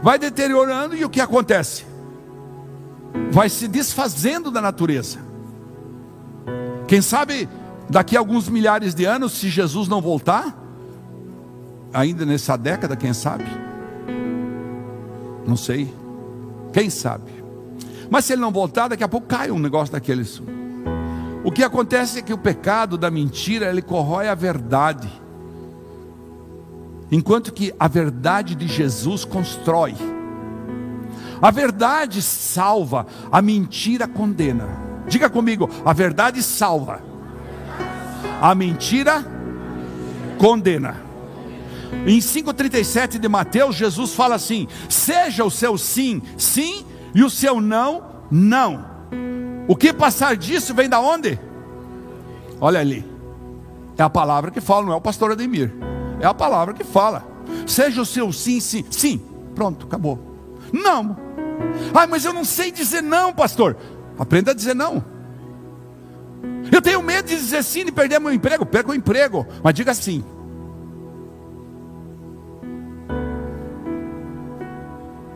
[0.02, 1.84] vai deteriorando e o que acontece?
[3.30, 5.18] Vai se desfazendo da natureza.
[6.86, 7.48] Quem sabe
[7.88, 10.56] daqui a alguns milhares de anos, se Jesus não voltar,
[11.92, 13.44] ainda nessa década, quem sabe?
[15.46, 15.92] Não sei.
[16.72, 17.44] Quem sabe?
[18.10, 20.42] Mas se ele não voltar, daqui a pouco cai um negócio daqueles.
[21.44, 25.08] O que acontece é que o pecado da mentira, ele corrói a verdade.
[27.14, 29.94] Enquanto que a verdade de Jesus constrói.
[31.40, 34.66] A verdade salva, a mentira condena.
[35.06, 37.00] Diga comigo, a verdade salva.
[38.42, 39.24] A mentira
[40.38, 41.04] condena.
[42.04, 46.84] Em 5,37 de Mateus, Jesus fala assim: seja o seu sim, sim,
[47.14, 48.86] e o seu não, não.
[49.68, 51.38] O que passar disso vem da onde?
[52.60, 53.08] Olha ali.
[53.96, 55.72] É a palavra que fala, não é o pastor Ademir.
[56.20, 57.24] É a palavra que fala.
[57.66, 59.20] Seja o seu sim, sim, sim.
[59.54, 60.18] Pronto, acabou.
[60.72, 61.16] Não.
[61.94, 63.76] Ah, mas eu não sei dizer não, pastor.
[64.18, 65.04] Aprenda a dizer não.
[66.70, 68.64] Eu tenho medo de dizer sim e perder meu emprego.
[68.66, 70.24] Perca o emprego, mas diga sim.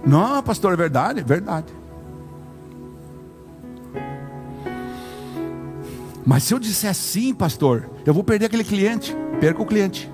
[0.07, 1.67] Não, pastor, é verdade, é verdade.
[6.25, 9.15] Mas se eu disser sim, pastor, eu vou perder aquele cliente.
[9.41, 10.11] Perca o cliente.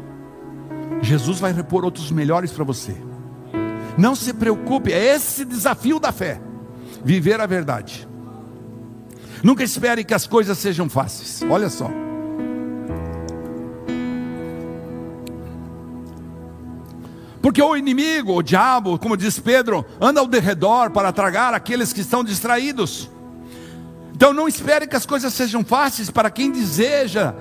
[1.05, 2.97] Jesus vai repor outros melhores para você.
[3.97, 6.41] Não se preocupe, é esse desafio da fé.
[7.05, 8.09] Viver a verdade.
[9.43, 11.43] Nunca espere que as coisas sejam fáceis.
[11.49, 11.91] Olha só.
[17.43, 22.01] Porque o inimigo, o diabo, como diz Pedro, anda ao derredor para tragar aqueles que
[22.01, 23.11] estão distraídos.
[24.15, 27.35] Então não espere que as coisas sejam fáceis para quem deseja,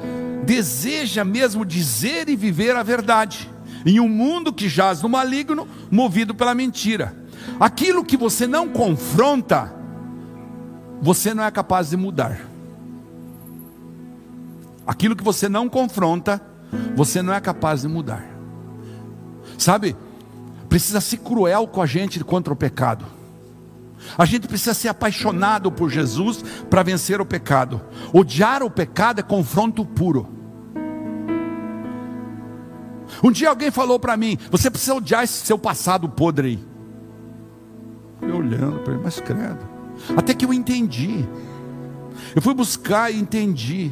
[0.44, 3.53] deseja mesmo dizer e viver a verdade.
[3.86, 7.16] Em um mundo que jaz no maligno, movido pela mentira.
[7.60, 9.74] Aquilo que você não confronta,
[11.02, 12.40] você não é capaz de mudar.
[14.86, 16.42] Aquilo que você não confronta,
[16.96, 18.26] você não é capaz de mudar.
[19.58, 19.96] Sabe?
[20.68, 23.06] Precisa ser cruel com a gente contra o pecado.
[24.18, 27.82] A gente precisa ser apaixonado por Jesus para vencer o pecado.
[28.12, 30.28] Odiar o pecado é confronto puro.
[33.24, 36.74] Um dia alguém falou para mim: Você precisa odiar esse seu passado podre aí.
[38.22, 39.60] Eu olhando para ele, mas credo.
[40.18, 41.26] Até que eu entendi.
[42.36, 43.92] Eu fui buscar e entendi.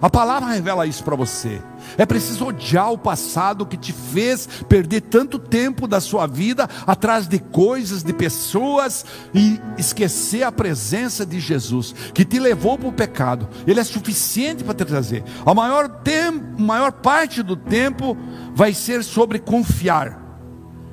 [0.00, 1.60] A palavra revela isso para você.
[1.96, 7.26] É preciso odiar o passado que te fez perder tanto tempo da sua vida atrás
[7.26, 12.92] de coisas, de pessoas e esquecer a presença de Jesus que te levou para o
[12.92, 13.48] pecado.
[13.66, 15.24] Ele é suficiente para te trazer.
[15.44, 18.16] A maior tempo, maior parte do tempo
[18.54, 20.20] vai ser sobre confiar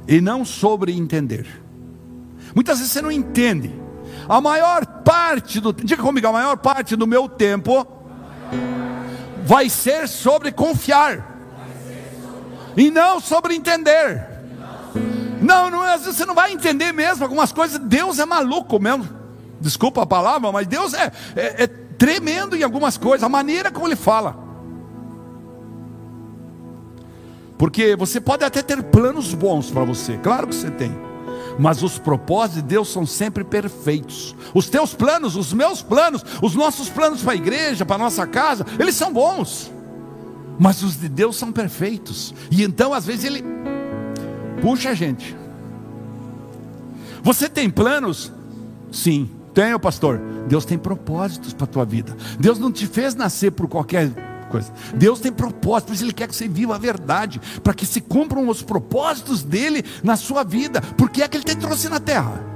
[0.08, 1.64] e não sobre entender.
[2.54, 3.72] Muitas vezes você não entende.
[4.28, 7.86] A maior parte do diga comigo, a maior parte do meu tempo
[9.46, 11.36] vai ser sobre confiar
[12.76, 14.28] e não sobre entender.
[15.42, 17.80] Não, não, às vezes você não vai entender mesmo algumas coisas.
[17.80, 19.08] Deus é maluco mesmo.
[19.62, 23.88] Desculpa a palavra, mas Deus é, é, é tremendo em algumas coisas, a maneira como
[23.88, 24.44] Ele fala.
[27.58, 31.05] Porque você pode até ter planos bons para você, claro que você tem
[31.58, 34.36] mas os propósitos de Deus são sempre perfeitos.
[34.54, 38.26] Os teus planos, os meus planos, os nossos planos para a igreja, para a nossa
[38.28, 39.72] casa, eles são bons,
[40.60, 43.44] mas os de Deus são perfeitos, e então às vezes Ele
[44.62, 45.36] puxa a gente.
[47.24, 48.32] Você tem planos?
[48.92, 50.22] Sim, tenho, pastor.
[50.48, 52.16] Deus tem propósitos para a tua vida.
[52.40, 54.12] Deus não te fez nascer por qualquer
[54.46, 54.72] coisa.
[54.96, 58.02] Deus tem propósito, por isso Ele quer que você viva a verdade, para que se
[58.02, 60.82] cumpram os propósitos dele na sua vida.
[60.82, 62.56] Porque é que Ele te trouxe na terra.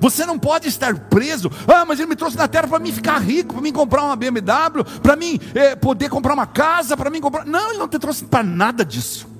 [0.00, 1.50] Você não pode estar preso.
[1.66, 4.16] Ah, mas ele me trouxe na terra para mim ficar rico, para mim comprar uma
[4.16, 7.46] BMW, para mim é, poder comprar uma casa, para mim comprar.
[7.46, 9.35] Não, ele não te trouxe para nada disso.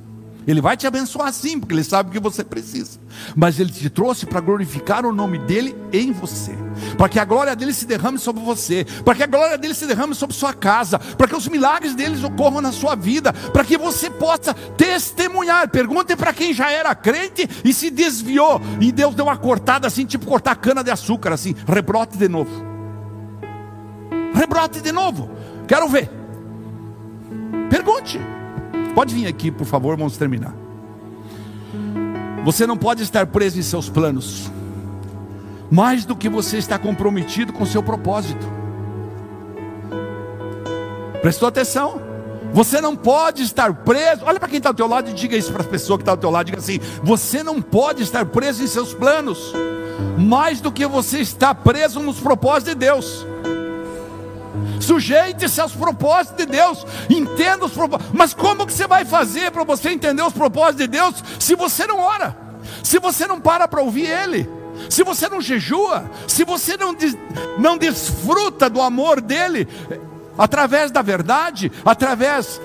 [0.46, 3.00] Ele vai te abençoar sim, porque Ele sabe o que você precisa.
[3.34, 6.54] Mas Ele te trouxe para glorificar o nome dEle em você.
[6.96, 8.86] Para que a glória dEle se derrame sobre você.
[9.04, 10.98] Para que a glória dEle se derrame sobre sua casa.
[10.98, 13.32] Para que os milagres deles ocorram na sua vida.
[13.32, 15.68] Para que você possa testemunhar.
[15.68, 18.60] Pergunte para quem já era crente e se desviou.
[18.80, 21.56] E Deus deu uma cortada assim, tipo cortar cana de açúcar, assim.
[21.66, 22.64] Rebrote de novo.
[24.32, 25.28] Rebrote de novo.
[25.66, 26.08] Quero ver.
[27.68, 28.35] Pergunte.
[28.96, 30.54] Pode vir aqui, por favor, vamos terminar.
[32.46, 34.50] Você não pode estar preso em seus planos,
[35.70, 38.46] mais do que você está comprometido com seu propósito.
[41.20, 42.00] Prestou atenção?
[42.54, 44.22] Você não pode estar preso.
[44.24, 46.14] Olha para quem está ao teu lado e diga isso para as pessoas que estão
[46.14, 46.46] tá ao teu lado.
[46.46, 49.52] Diga assim: você não pode estar preso em seus planos,
[50.16, 53.26] mais do que você está preso nos propósitos de Deus.
[54.86, 56.86] Sujeite-se aos propósitos de Deus.
[57.10, 58.12] Entenda os propósitos.
[58.14, 61.86] Mas como que você vai fazer para você entender os propósitos de Deus se você
[61.86, 62.36] não ora?
[62.82, 64.48] Se você não para para ouvir Ele?
[64.88, 66.08] Se você não jejua?
[66.28, 66.94] Se você não,
[67.58, 69.66] não desfruta do amor dEle?
[70.38, 71.72] Através da verdade?
[71.84, 72.60] Através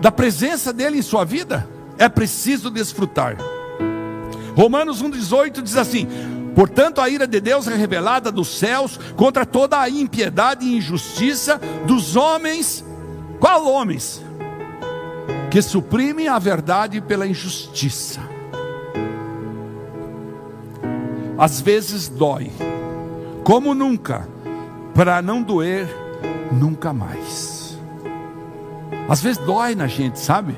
[0.00, 1.68] da presença dEle em sua vida?
[1.98, 3.36] É preciso desfrutar.
[4.56, 6.08] Romanos 1,18 diz assim:
[6.58, 11.60] Portanto, a ira de Deus é revelada dos céus contra toda a impiedade e injustiça
[11.86, 12.84] dos homens.
[13.38, 14.20] Qual homens?
[15.52, 18.20] Que suprimem a verdade pela injustiça.
[21.38, 22.50] Às vezes dói,
[23.44, 24.28] como nunca,
[24.96, 25.86] para não doer
[26.50, 27.78] nunca mais.
[29.08, 30.56] Às vezes dói na gente, sabe?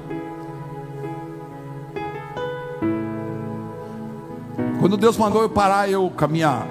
[4.81, 6.67] Quando Deus mandou eu parar, eu com a minha,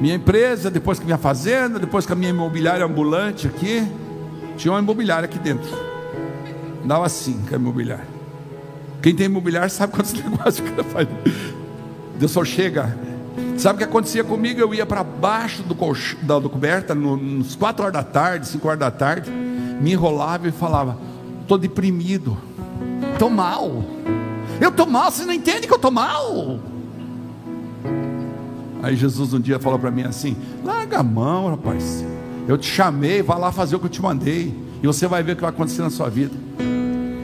[0.00, 3.86] minha empresa, depois com a minha fazenda, depois com a minha imobiliária ambulante aqui,
[4.56, 5.70] tinha uma imobiliária aqui dentro.
[6.84, 8.08] Dava assim com a imobiliária.
[9.00, 11.06] Quem tem imobiliária sabe quantos negócios que ela faz.
[12.18, 12.98] Deus só chega.
[13.56, 14.60] Sabe o que acontecia comigo?
[14.60, 15.76] Eu ia para baixo do
[16.22, 20.50] da, do coberta, nos quatro horas da tarde, cinco horas da tarde, me enrolava e
[20.50, 20.98] falava:
[21.42, 22.36] estou deprimido,
[23.12, 23.84] estou mal.
[24.60, 26.58] Eu estou mal, você não entende que eu estou mal?
[28.82, 32.04] Aí Jesus um dia falou para mim assim: larga a mão, rapaz.
[32.46, 34.54] Eu te chamei, vá lá fazer o que eu te mandei.
[34.82, 36.34] E você vai ver o que vai acontecer na sua vida.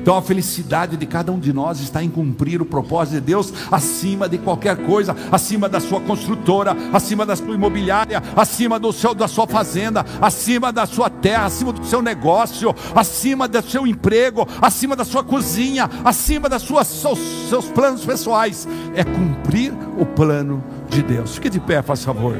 [0.04, 3.50] Então a felicidade de cada um de nós está em cumprir o propósito de Deus
[3.72, 9.14] acima de qualquer coisa, acima da sua construtora, acima da sua imobiliária, acima do seu,
[9.14, 14.46] da sua fazenda, acima da sua terra, acima do seu negócio, acima do seu emprego,
[14.60, 18.68] acima da sua cozinha, acima das suas seus, seus planos pessoais.
[18.94, 21.36] É cumprir o plano de Deus.
[21.36, 22.36] Fique de pé, faz favor.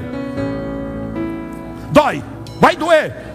[1.90, 2.22] Dói,
[2.60, 3.33] vai doer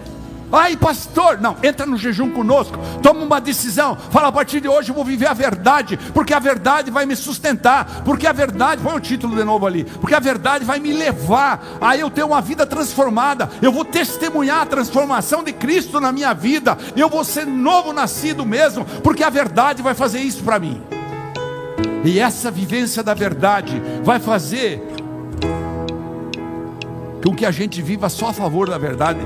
[0.52, 4.90] Ai, pastor, não, entra no jejum conosco, toma uma decisão, fala a partir de hoje
[4.90, 8.94] eu vou viver a verdade, porque a verdade vai me sustentar, porque a verdade, põe
[8.94, 12.40] o título de novo ali, porque a verdade vai me levar a eu ter uma
[12.40, 17.46] vida transformada, eu vou testemunhar a transformação de Cristo na minha vida, eu vou ser
[17.46, 20.82] novo nascido mesmo, porque a verdade vai fazer isso para mim.
[22.04, 24.82] E essa vivência da verdade vai fazer
[27.22, 29.20] com que a gente viva só a favor da verdade,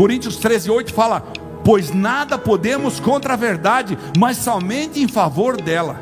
[0.00, 1.20] Coríntios 13, 8 fala:
[1.62, 6.00] Pois nada podemos contra a verdade, mas somente em favor dela.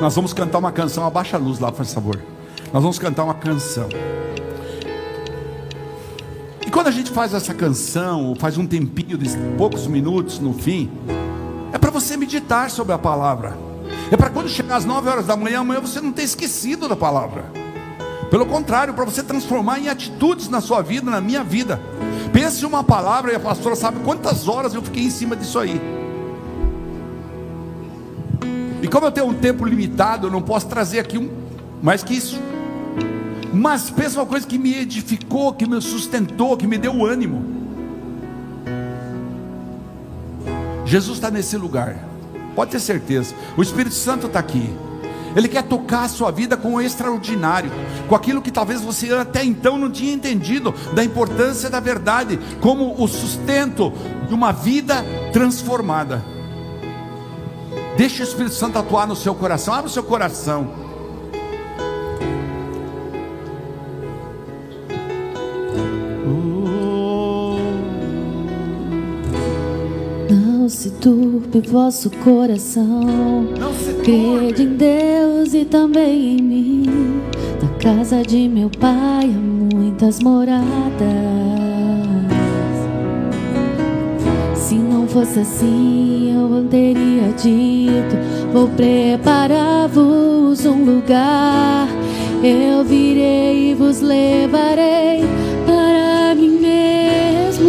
[0.00, 2.20] Nós vamos cantar uma canção, abaixa a luz lá, por favor.
[2.72, 3.88] Nós vamos cantar uma canção.
[6.66, 10.52] E quando a gente faz essa canção, ou faz um tempinho de poucos minutos no
[10.52, 10.90] fim,
[11.72, 13.67] é para você meditar sobre a palavra.
[14.10, 16.96] É para quando chegar às 9 horas da manhã, amanhã você não ter esquecido da
[16.96, 17.44] palavra.
[18.30, 21.80] Pelo contrário, para você transformar em atitudes na sua vida, na minha vida.
[22.32, 25.80] Pense uma palavra e a pastora sabe quantas horas eu fiquei em cima disso aí.
[28.82, 31.30] E como eu tenho um tempo limitado, eu não posso trazer aqui um
[31.82, 32.38] mais que isso.
[33.52, 37.44] Mas pensa uma coisa que me edificou, que me sustentou, que me deu ânimo.
[40.84, 42.07] Jesus está nesse lugar.
[42.58, 43.36] Pode ter certeza.
[43.56, 44.76] O Espírito Santo está aqui.
[45.36, 47.70] Ele quer tocar a sua vida com o extraordinário,
[48.08, 53.00] com aquilo que talvez você até então não tinha entendido, da importância da verdade, como
[53.00, 53.92] o sustento
[54.26, 56.24] de uma vida transformada.
[57.96, 60.87] Deixe o Espírito Santo atuar no seu coração, abra o seu coração.
[70.88, 73.46] Se turbe vosso coração.
[74.02, 74.76] Crede em.
[74.76, 76.84] Deus e também em mim.
[77.62, 80.64] Na casa de meu pai há muitas moradas.
[84.54, 88.16] Se não fosse assim, eu teria dito:
[88.52, 91.88] Vou preparar-vos um lugar.
[92.42, 95.24] Eu virei e vos levarei
[95.66, 97.68] para mim mesmo.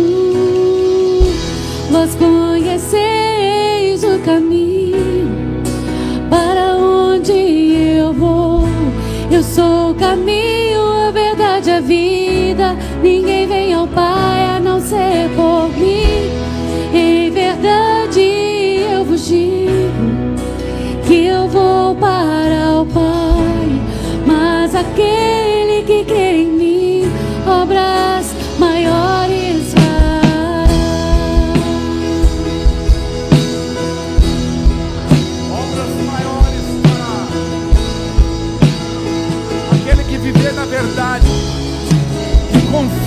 [1.92, 2.16] Vós
[9.60, 12.78] sou o caminho, a verdade, a vida.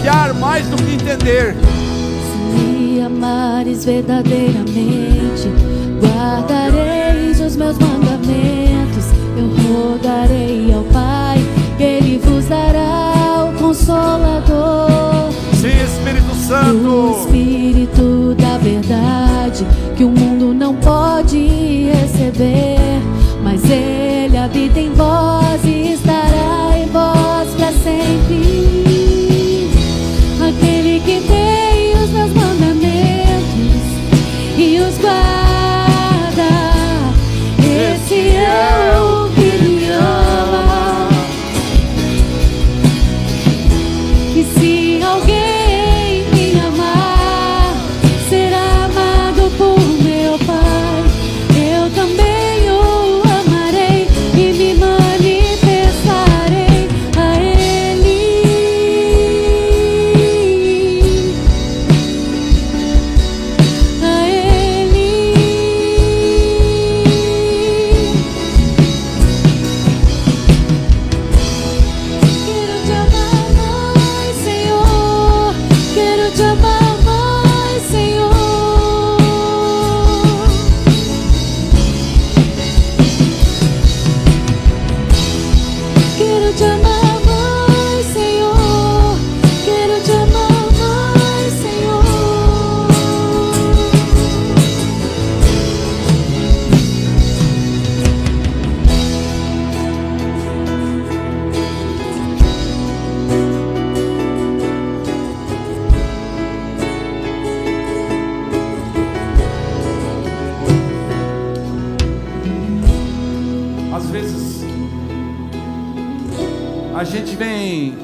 [0.03, 1.55] Confiar mais do que entender.
[1.55, 5.49] Se me amares verdadeiramente,
[6.01, 9.07] guardareis os meus mandamentos.
[9.37, 11.39] Eu rogarei ao Pai,
[11.77, 15.31] que Ele vos dará o Consolador.
[15.55, 17.21] Sim, Espírito O Santo.
[17.21, 19.65] Espírito da verdade,
[19.97, 23.01] que o mundo não pode receber,
[23.45, 25.92] mas Ele habita em vós e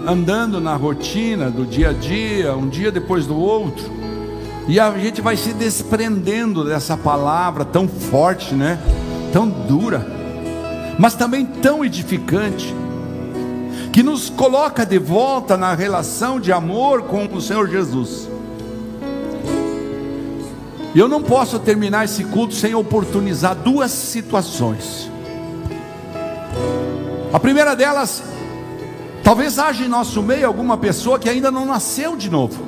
[0.09, 3.85] andando na rotina do dia a dia, um dia depois do outro,
[4.67, 8.79] e a gente vai se desprendendo dessa palavra tão forte, né?
[9.35, 10.07] Tão dura,
[10.99, 12.75] mas também tão edificante,
[13.93, 18.31] que nos coloca de volta na relação de amor com o Senhor Jesus.
[20.95, 25.11] Eu não posso terminar esse culto sem oportunizar duas situações.
[27.31, 28.23] A primeira delas,
[29.29, 32.65] talvez haja em nosso meio alguma pessoa que ainda não nasceu de novo,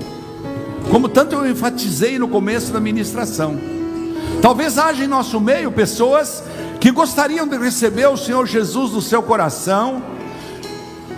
[0.90, 3.58] como tanto eu enfatizei no começo da ministração.
[4.42, 6.44] Talvez haja em nosso meio pessoas
[6.78, 10.02] que gostariam de receber o Senhor Jesus no seu coração,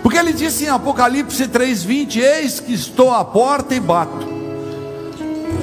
[0.01, 4.25] porque ele disse em Apocalipse 3:20: Eis que estou à porta e bato.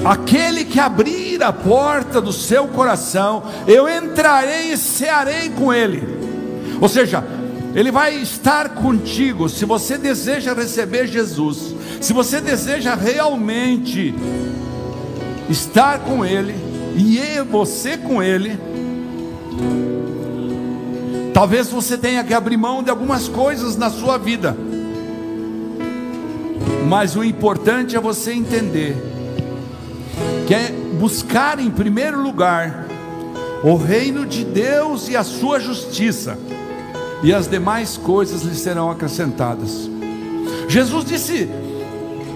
[0.05, 6.21] Aquele que abrir a porta do seu coração, eu entrarei e cearei com ele.
[6.79, 7.40] Ou seja,
[7.73, 9.47] ele vai estar contigo.
[9.47, 14.13] Se você deseja receber Jesus, se você deseja realmente
[15.49, 16.55] estar com Ele,
[16.95, 18.57] e você com Ele,
[21.33, 24.55] talvez você tenha que abrir mão de algumas coisas na sua vida,
[26.87, 28.95] mas o importante é você entender
[30.45, 32.85] que é buscar em primeiro lugar
[33.63, 36.37] o reino de Deus e a sua justiça,
[37.23, 39.89] e as demais coisas lhe serão acrescentadas.
[40.67, 41.49] Jesus disse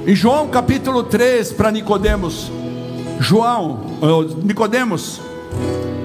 [0.06, 2.52] em João capítulo 3 para Nicodemos,
[3.20, 5.20] João, eh, Nicodemos,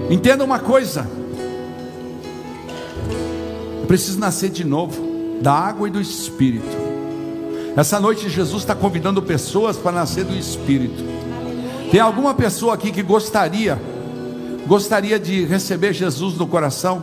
[0.08, 1.06] entenda uma coisa.
[3.80, 6.90] Eu preciso nascer de novo da água e do espírito.
[7.76, 11.02] Essa noite Jesus está convidando pessoas para nascer do espírito.
[11.90, 13.78] Tem alguma pessoa aqui que gostaria
[14.66, 17.02] gostaria de receber Jesus no coração?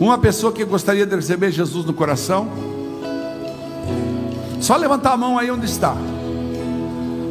[0.00, 2.48] Uma pessoa que gostaria de receber Jesus no coração?
[4.60, 5.96] Só levantar a mão aí onde está.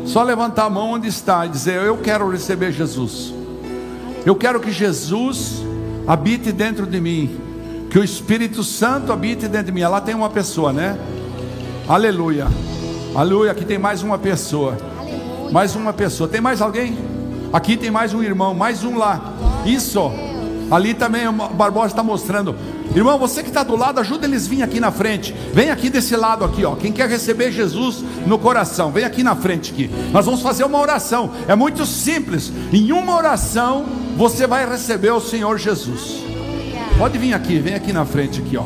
[0.05, 3.34] Só levantar a mão onde está e dizer: Eu quero receber Jesus.
[4.26, 5.61] Eu quero que Jesus
[6.05, 7.39] habite dentro de mim.
[7.89, 9.84] Que o Espírito Santo habite dentro de mim.
[9.84, 10.99] Lá tem uma pessoa, né?
[11.88, 12.47] Aleluia.
[13.15, 13.51] Aleluia.
[13.51, 14.78] Aqui tem mais uma pessoa.
[15.53, 16.28] Mais uma pessoa.
[16.28, 16.97] Tem mais alguém?
[17.53, 18.53] Aqui tem mais um irmão.
[18.53, 19.34] Mais um lá.
[19.65, 20.11] Isso.
[20.70, 22.55] Ali também o Barbosa está mostrando.
[22.95, 25.34] Irmão, você que está do lado, ajuda eles vir aqui na frente.
[25.53, 26.76] Vem aqui desse lado aqui, ó.
[26.76, 29.89] Quem quer receber Jesus no coração, vem aqui na frente aqui.
[30.11, 31.32] Nós vamos fazer uma oração.
[31.47, 32.51] É muito simples.
[32.74, 33.86] Em uma oração,
[34.18, 36.24] você vai receber o Senhor Jesus.
[36.97, 38.63] Pode vir aqui, vem aqui na frente aqui, ó.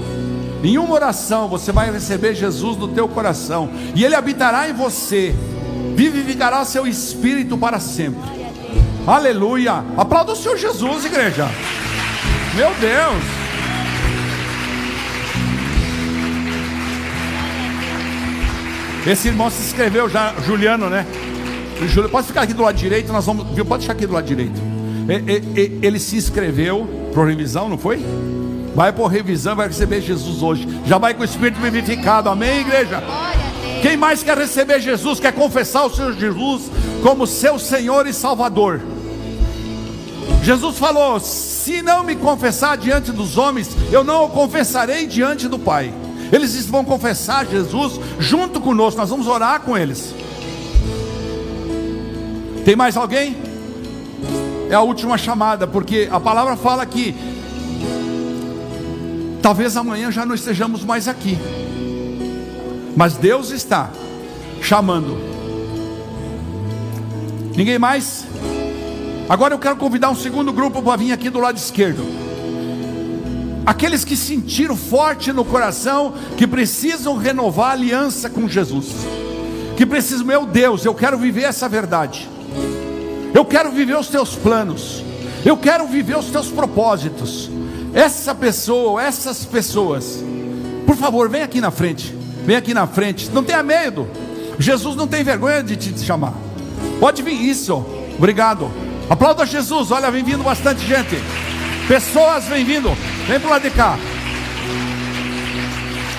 [0.63, 5.35] Em uma oração, você vai receber Jesus no teu coração e ele habitará em você.
[5.95, 8.21] Vivificará seu espírito para sempre.
[9.05, 9.83] Aleluia.
[9.97, 11.49] Aplauda o Senhor Jesus, igreja.
[12.55, 13.23] Meu Deus.
[19.07, 21.05] Esse irmão se inscreveu já, Juliano, né?
[22.11, 23.47] Pode ficar aqui do lado direito, nós vamos.
[23.67, 24.61] Pode deixar aqui do lado direito.
[25.81, 27.99] Ele se inscreveu por revisão, não foi?
[28.75, 30.67] Vai por revisão, vai receber Jesus hoje.
[30.85, 33.03] Já vai com o Espírito vivificado, amém, igreja?
[33.81, 36.69] Quem mais quer receber Jesus, quer confessar o Senhor Jesus
[37.01, 38.79] como seu Senhor e Salvador?
[40.41, 45.59] Jesus falou: Se não me confessar diante dos homens, eu não o confessarei diante do
[45.59, 45.93] Pai.
[46.31, 50.15] Eles vão confessar Jesus junto conosco, nós vamos orar com eles.
[52.63, 53.35] Tem mais alguém?
[54.69, 57.13] É a última chamada, porque a palavra fala que
[59.41, 61.37] talvez amanhã já não estejamos mais aqui,
[62.95, 63.89] mas Deus está
[64.61, 65.17] chamando.
[67.55, 68.25] Ninguém mais?
[69.31, 72.03] Agora eu quero convidar um segundo grupo para vir aqui do lado esquerdo.
[73.65, 78.87] Aqueles que sentiram forte no coração que precisam renovar a aliança com Jesus,
[79.77, 82.27] que precisam, meu Deus, eu quero viver essa verdade,
[83.33, 85.01] eu quero viver os teus planos,
[85.45, 87.49] eu quero viver os teus propósitos.
[87.93, 90.21] Essa pessoa, essas pessoas,
[90.85, 92.13] por favor, vem aqui na frente,
[92.45, 94.09] vem aqui na frente, não tenha medo,
[94.59, 96.33] Jesus não tem vergonha de te chamar,
[96.99, 97.81] pode vir isso,
[98.17, 98.90] obrigado.
[99.11, 101.21] Aplauda Jesus, olha, vem vindo bastante gente.
[101.85, 102.89] Pessoas vem vindo,
[103.27, 103.97] vem para lado de cá.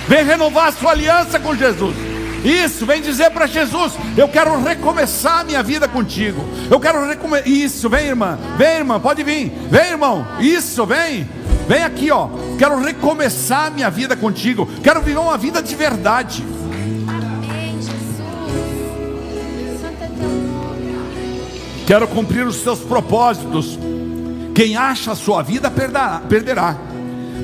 [0.06, 1.96] Vem renovar a sua aliança com Jesus.
[2.44, 6.46] Isso, vem dizer para Jesus: Eu quero recomeçar a minha vida contigo.
[6.70, 7.48] Eu quero recomeçar.
[7.48, 9.50] Isso, vem irmã, vem irmã, pode vir.
[9.70, 11.26] Vem irmão, isso, vem.
[11.66, 12.28] Vem aqui, ó.
[12.58, 14.68] Quero recomeçar a minha vida contigo.
[14.84, 16.44] Quero viver uma vida de verdade.
[21.92, 23.78] Quero cumprir os teus propósitos.
[24.54, 26.74] Quem acha a sua vida perderá,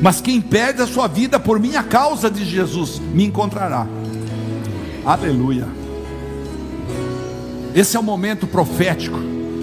[0.01, 3.87] mas quem perde a sua vida por minha causa de Jesus me encontrará.
[5.05, 5.69] Aleluia.
[7.75, 9.19] Esse é o momento profético.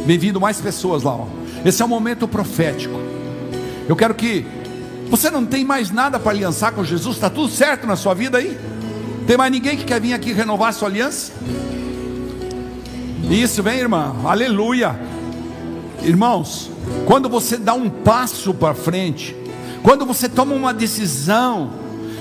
[0.05, 1.15] Bem-vindo mais pessoas lá.
[1.15, 1.25] Ó.
[1.65, 2.99] Esse é o momento profético.
[3.89, 4.45] Eu quero que
[5.09, 7.15] você não tem mais nada para aliançar com Jesus.
[7.15, 8.55] Está tudo certo na sua vida aí?
[9.25, 11.31] Tem mais ninguém que quer vir aqui renovar sua aliança?
[13.29, 14.15] Isso, vem, irmã.
[14.23, 14.99] Aleluia.
[16.03, 16.69] Irmãos,
[17.05, 19.35] quando você dá um passo para frente,
[19.81, 21.71] quando você toma uma decisão,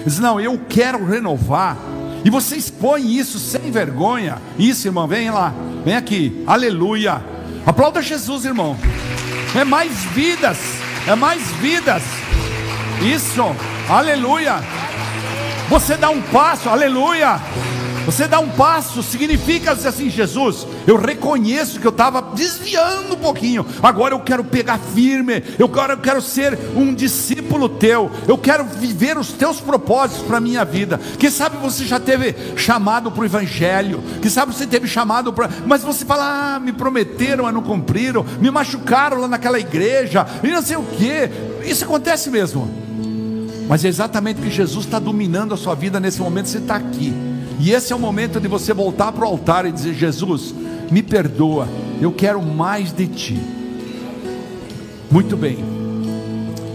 [0.05, 1.77] diz: Não, eu quero renovar,
[2.25, 5.53] e você expõe isso sem vergonha, isso, irmão, vem lá,
[5.85, 7.23] vem aqui, aleluia,
[7.67, 8.77] aplauda Jesus, irmão,
[9.55, 10.59] é mais vidas,
[11.07, 12.03] é mais vidas,
[13.03, 13.45] isso,
[13.89, 14.57] aleluia,
[15.69, 17.41] você dá um passo, aleluia.
[18.05, 23.65] Você dá um passo, significa assim, Jesus, eu reconheço que eu estava desviando um pouquinho,
[23.83, 28.65] agora eu quero pegar firme, eu quero, eu quero ser um discípulo teu, eu quero
[28.65, 31.01] viver os teus propósitos para a minha vida.
[31.19, 35.49] Quem sabe você já teve chamado para o Evangelho, quem sabe você teve chamado para.
[35.67, 40.49] Mas você fala, ah, me prometeram, mas não cumpriram, me machucaram lá naquela igreja, e
[40.49, 41.31] não sei o que.
[41.69, 42.71] Isso acontece mesmo.
[43.67, 47.34] Mas é exatamente que Jesus está dominando a sua vida nesse momento, você está aqui.
[47.59, 50.55] E esse é o momento de você voltar para o altar e dizer: Jesus,
[50.91, 51.69] me perdoa,
[52.01, 53.41] eu quero mais de ti.
[55.11, 55.59] Muito bem.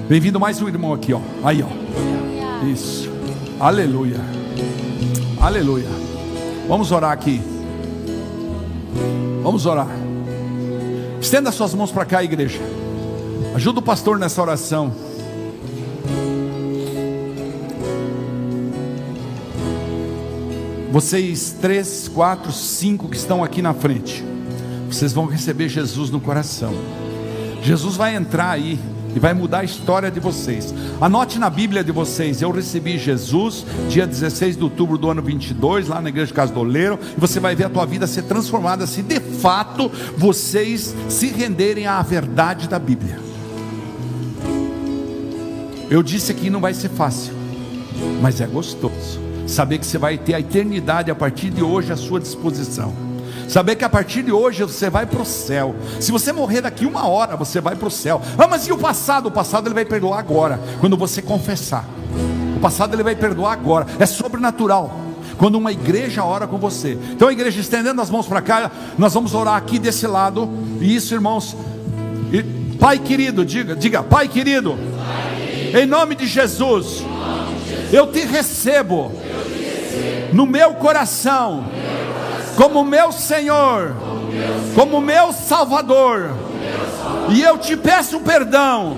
[0.07, 1.19] Bem-vindo mais um irmão aqui, ó.
[1.43, 2.65] Aí, ó.
[2.65, 3.09] Isso.
[3.59, 4.19] Aleluia.
[5.39, 5.87] Aleluia.
[6.67, 7.41] Vamos orar aqui.
[9.43, 9.87] Vamos orar.
[11.21, 12.59] Estenda suas mãos para cá, igreja.
[13.53, 14.93] Ajuda o pastor nessa oração.
[20.91, 24.23] Vocês três, quatro, cinco que estão aqui na frente,
[24.89, 26.73] vocês vão receber Jesus no coração.
[27.61, 28.79] Jesus vai entrar aí
[29.15, 30.73] e vai mudar a história de vocês.
[30.99, 35.87] Anote na Bíblia de vocês: eu recebi Jesus dia 16 de outubro do ano 22,
[35.87, 38.23] lá na igreja de Casa do Oleiro, e você vai ver a tua vida ser
[38.23, 43.19] transformada se de fato vocês se renderem à verdade da Bíblia.
[45.87, 47.33] Eu disse aqui não vai ser fácil,
[48.23, 51.97] mas é gostoso saber que você vai ter a eternidade a partir de hoje à
[51.97, 52.93] sua disposição.
[53.47, 55.75] Saber que a partir de hoje você vai para o céu.
[55.99, 58.21] Se você morrer daqui uma hora, você vai para o céu.
[58.37, 59.27] Ah, mas e o passado?
[59.27, 61.83] O passado ele vai perdoar agora, quando você confessar.
[62.55, 63.87] O passado ele vai perdoar agora.
[63.97, 64.95] É sobrenatural.
[65.37, 66.97] Quando uma igreja ora com você.
[67.11, 70.47] Então a igreja estendendo as mãos para cá, nós vamos orar aqui desse lado.
[70.79, 71.55] E isso, irmãos.
[72.31, 72.43] E,
[72.77, 74.77] pai querido, diga, diga, Pai querido.
[74.77, 75.79] Pai querido.
[75.79, 77.03] Em nome de Jesus.
[77.91, 79.11] Eu te recebo.
[80.33, 81.65] No meu coração
[82.59, 83.95] como meu Senhor,
[84.75, 86.29] como meu Salvador.
[87.29, 88.97] E eu te peço perdão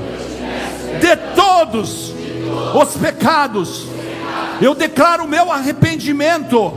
[0.99, 2.11] de todos
[2.73, 3.85] os pecados.
[4.59, 6.73] Eu declaro meu arrependimento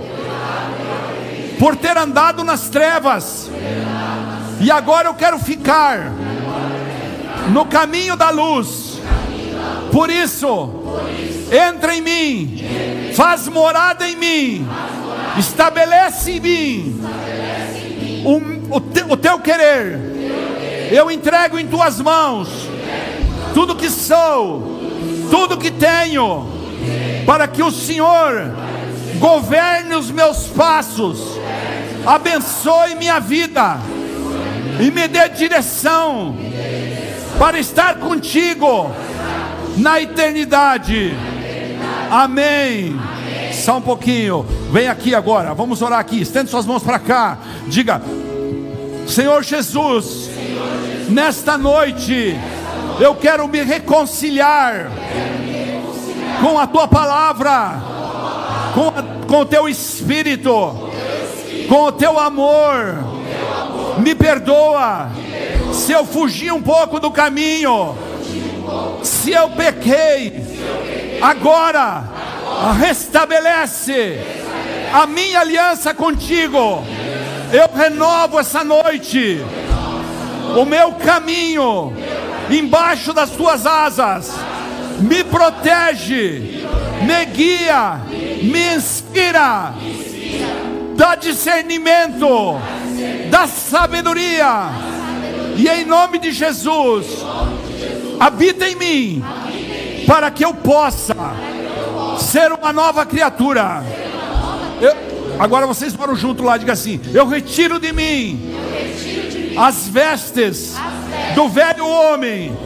[1.59, 3.51] por ter andado nas trevas.
[4.61, 6.13] E agora eu quero ficar
[7.51, 9.01] no caminho da luz.
[9.91, 10.71] Por isso,
[11.55, 12.65] entra em mim,
[13.15, 14.67] faz morada em mim
[15.39, 17.01] Estabelece em mim
[18.71, 19.99] o, te, o teu querer.
[20.91, 22.49] Eu entrego em tuas mãos
[23.53, 24.81] tudo que sou,
[25.31, 26.49] tudo que tenho,
[27.27, 28.53] para que o Senhor
[29.19, 31.39] governe os meus passos,
[32.07, 33.79] abençoe minha vida
[34.81, 36.37] e me dê direção
[37.39, 38.91] para estar contigo
[39.77, 41.34] na eternidade.
[42.11, 42.97] Amém.
[43.53, 44.45] Só um pouquinho.
[44.71, 45.55] Vem aqui agora.
[45.55, 46.21] Vamos orar aqui.
[46.21, 47.39] Estende suas mãos para cá.
[47.67, 48.03] Diga:
[49.07, 56.41] Senhor Jesus, Senhor Jesus nesta, noite, nesta noite, eu quero me reconciliar, quero me reconciliar
[56.41, 57.83] com a tua palavra,
[58.75, 60.51] com, a, com o teu espírito,
[61.69, 63.15] com o teu amor.
[63.99, 65.11] Me perdoa
[65.73, 67.97] se eu fugir um pouco do caminho,
[69.03, 70.43] se eu pequei.
[71.25, 72.05] Agora
[72.79, 74.21] restabelece
[74.93, 76.85] a minha aliança contigo.
[77.51, 79.43] Eu renovo essa noite
[80.55, 81.95] o meu caminho
[82.51, 84.35] embaixo das tuas asas.
[85.01, 86.63] Me protege,
[87.01, 88.03] me guia,
[88.43, 89.73] me inspira,
[90.95, 92.61] dá discernimento,
[93.31, 94.69] dá sabedoria.
[95.57, 97.07] E em nome de Jesus,
[98.21, 99.25] habita em mim,
[100.07, 101.15] para que eu possa
[102.19, 103.83] ser uma nova criatura.
[104.81, 104.95] Eu,
[105.39, 108.55] agora vocês foram junto lá, diga assim: Eu retiro de mim
[109.57, 110.75] as vestes
[111.35, 112.57] do velho homem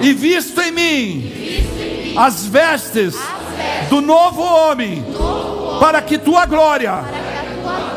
[0.00, 3.14] e visto em mim as vestes
[3.88, 5.04] do novo homem,
[5.80, 7.04] para que tua glória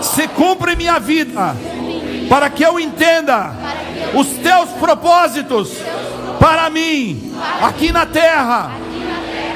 [0.01, 1.55] se cumpra em minha vida,
[2.29, 3.53] para que eu entenda
[4.13, 5.71] os teus propósitos
[6.41, 7.31] para mim
[7.61, 8.71] aqui na terra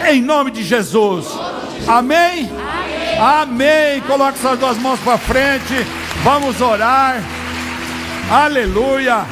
[0.07, 1.25] em nome de Jesus.
[1.87, 2.47] Amém?
[3.19, 4.01] Amém.
[4.05, 5.73] Coloque suas duas mãos para frente.
[6.23, 7.23] Vamos orar.
[8.29, 9.25] Aleluia.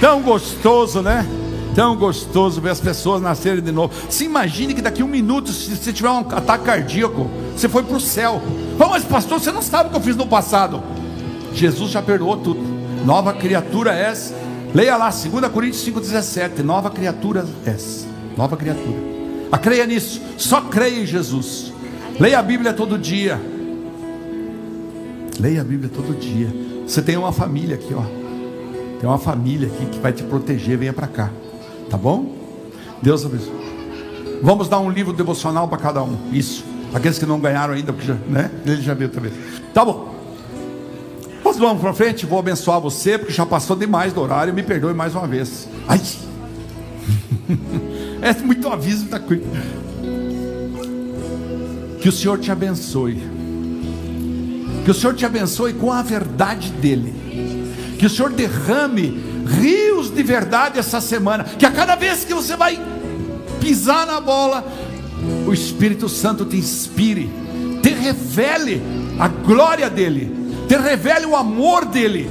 [0.00, 1.26] Tão gostoso, né?
[1.74, 3.92] Tão gostoso ver as pessoas nascerem de novo.
[4.08, 7.82] Se imagine que daqui a um minuto, se você tiver um ataque cardíaco, você foi
[7.82, 8.40] para o céu.
[8.78, 10.80] Oh, mas pastor, você não sabe o que eu fiz no passado.
[11.52, 12.60] Jesus já perdoou tudo.
[13.04, 14.32] Nova criatura és.
[14.74, 16.62] Leia lá, 2 Coríntios 5,17.
[16.62, 18.06] Nova criatura és
[18.36, 18.96] nova criatura.
[19.50, 21.72] A creia nisso, só creia em Jesus.
[22.18, 23.40] Leia a Bíblia todo dia.
[25.38, 26.48] Leia a Bíblia todo dia.
[26.86, 28.02] Você tem uma família aqui, ó.
[28.98, 30.78] Tem uma família aqui que vai te proteger.
[30.78, 31.30] Venha para cá,
[31.90, 32.34] tá bom?
[33.02, 33.52] Deus abençoe.
[34.42, 36.16] Vamos dar um livro devocional para cada um.
[36.32, 36.64] Isso.
[36.94, 38.50] Aqueles que não ganharam ainda, porque já, né?
[38.64, 39.32] Ele já viu também.
[39.74, 40.11] Tá bom.
[41.62, 42.26] Vamos para frente.
[42.26, 44.52] Vou abençoar você, porque já passou demais do horário.
[44.52, 45.68] Me perdoe mais uma vez.
[45.86, 46.00] Ai.
[48.20, 49.42] É muito aviso da coisa.
[52.00, 53.20] Que o Senhor te abençoe.
[54.84, 57.12] Que o Senhor te abençoe com a verdade dEle.
[57.98, 59.20] Que o Senhor derrame
[59.60, 61.42] rios de verdade essa semana.
[61.42, 62.80] Que a cada vez que você vai
[63.60, 64.64] pisar na bola,
[65.48, 67.28] o Espírito Santo te inspire,
[67.82, 68.80] te revele
[69.18, 70.41] a glória dEle,
[70.72, 72.30] te revele o amor dEle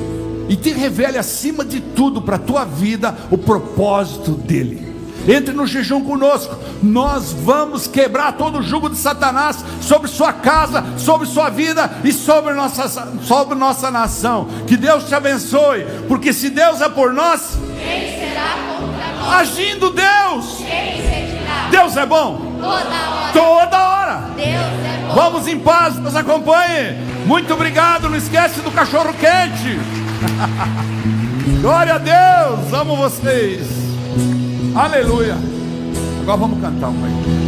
[0.49, 4.89] e te revele acima de tudo para a tua vida o propósito dEle.
[5.27, 6.55] entre no jejum conosco.
[6.81, 12.11] Nós vamos quebrar todo o jugo de Satanás sobre sua casa, sobre sua vida e
[12.11, 14.47] sobre nossa, sobre nossa nação.
[14.65, 19.33] Que Deus te abençoe, porque se Deus é por nós, quem será contra nós?
[19.35, 21.69] Agindo Deus, quem?
[21.69, 23.31] Deus é bom toda hora.
[23.33, 24.23] Toda hora.
[24.37, 25.13] É.
[25.13, 26.95] Vamos em paz, nos acompanhe.
[27.25, 28.09] Muito obrigado.
[28.09, 29.79] Não esquece do cachorro quente.
[31.61, 32.73] Glória a Deus.
[32.73, 33.67] Amo vocês.
[34.75, 35.35] Aleluia.
[36.21, 37.40] Agora vamos cantar um aí.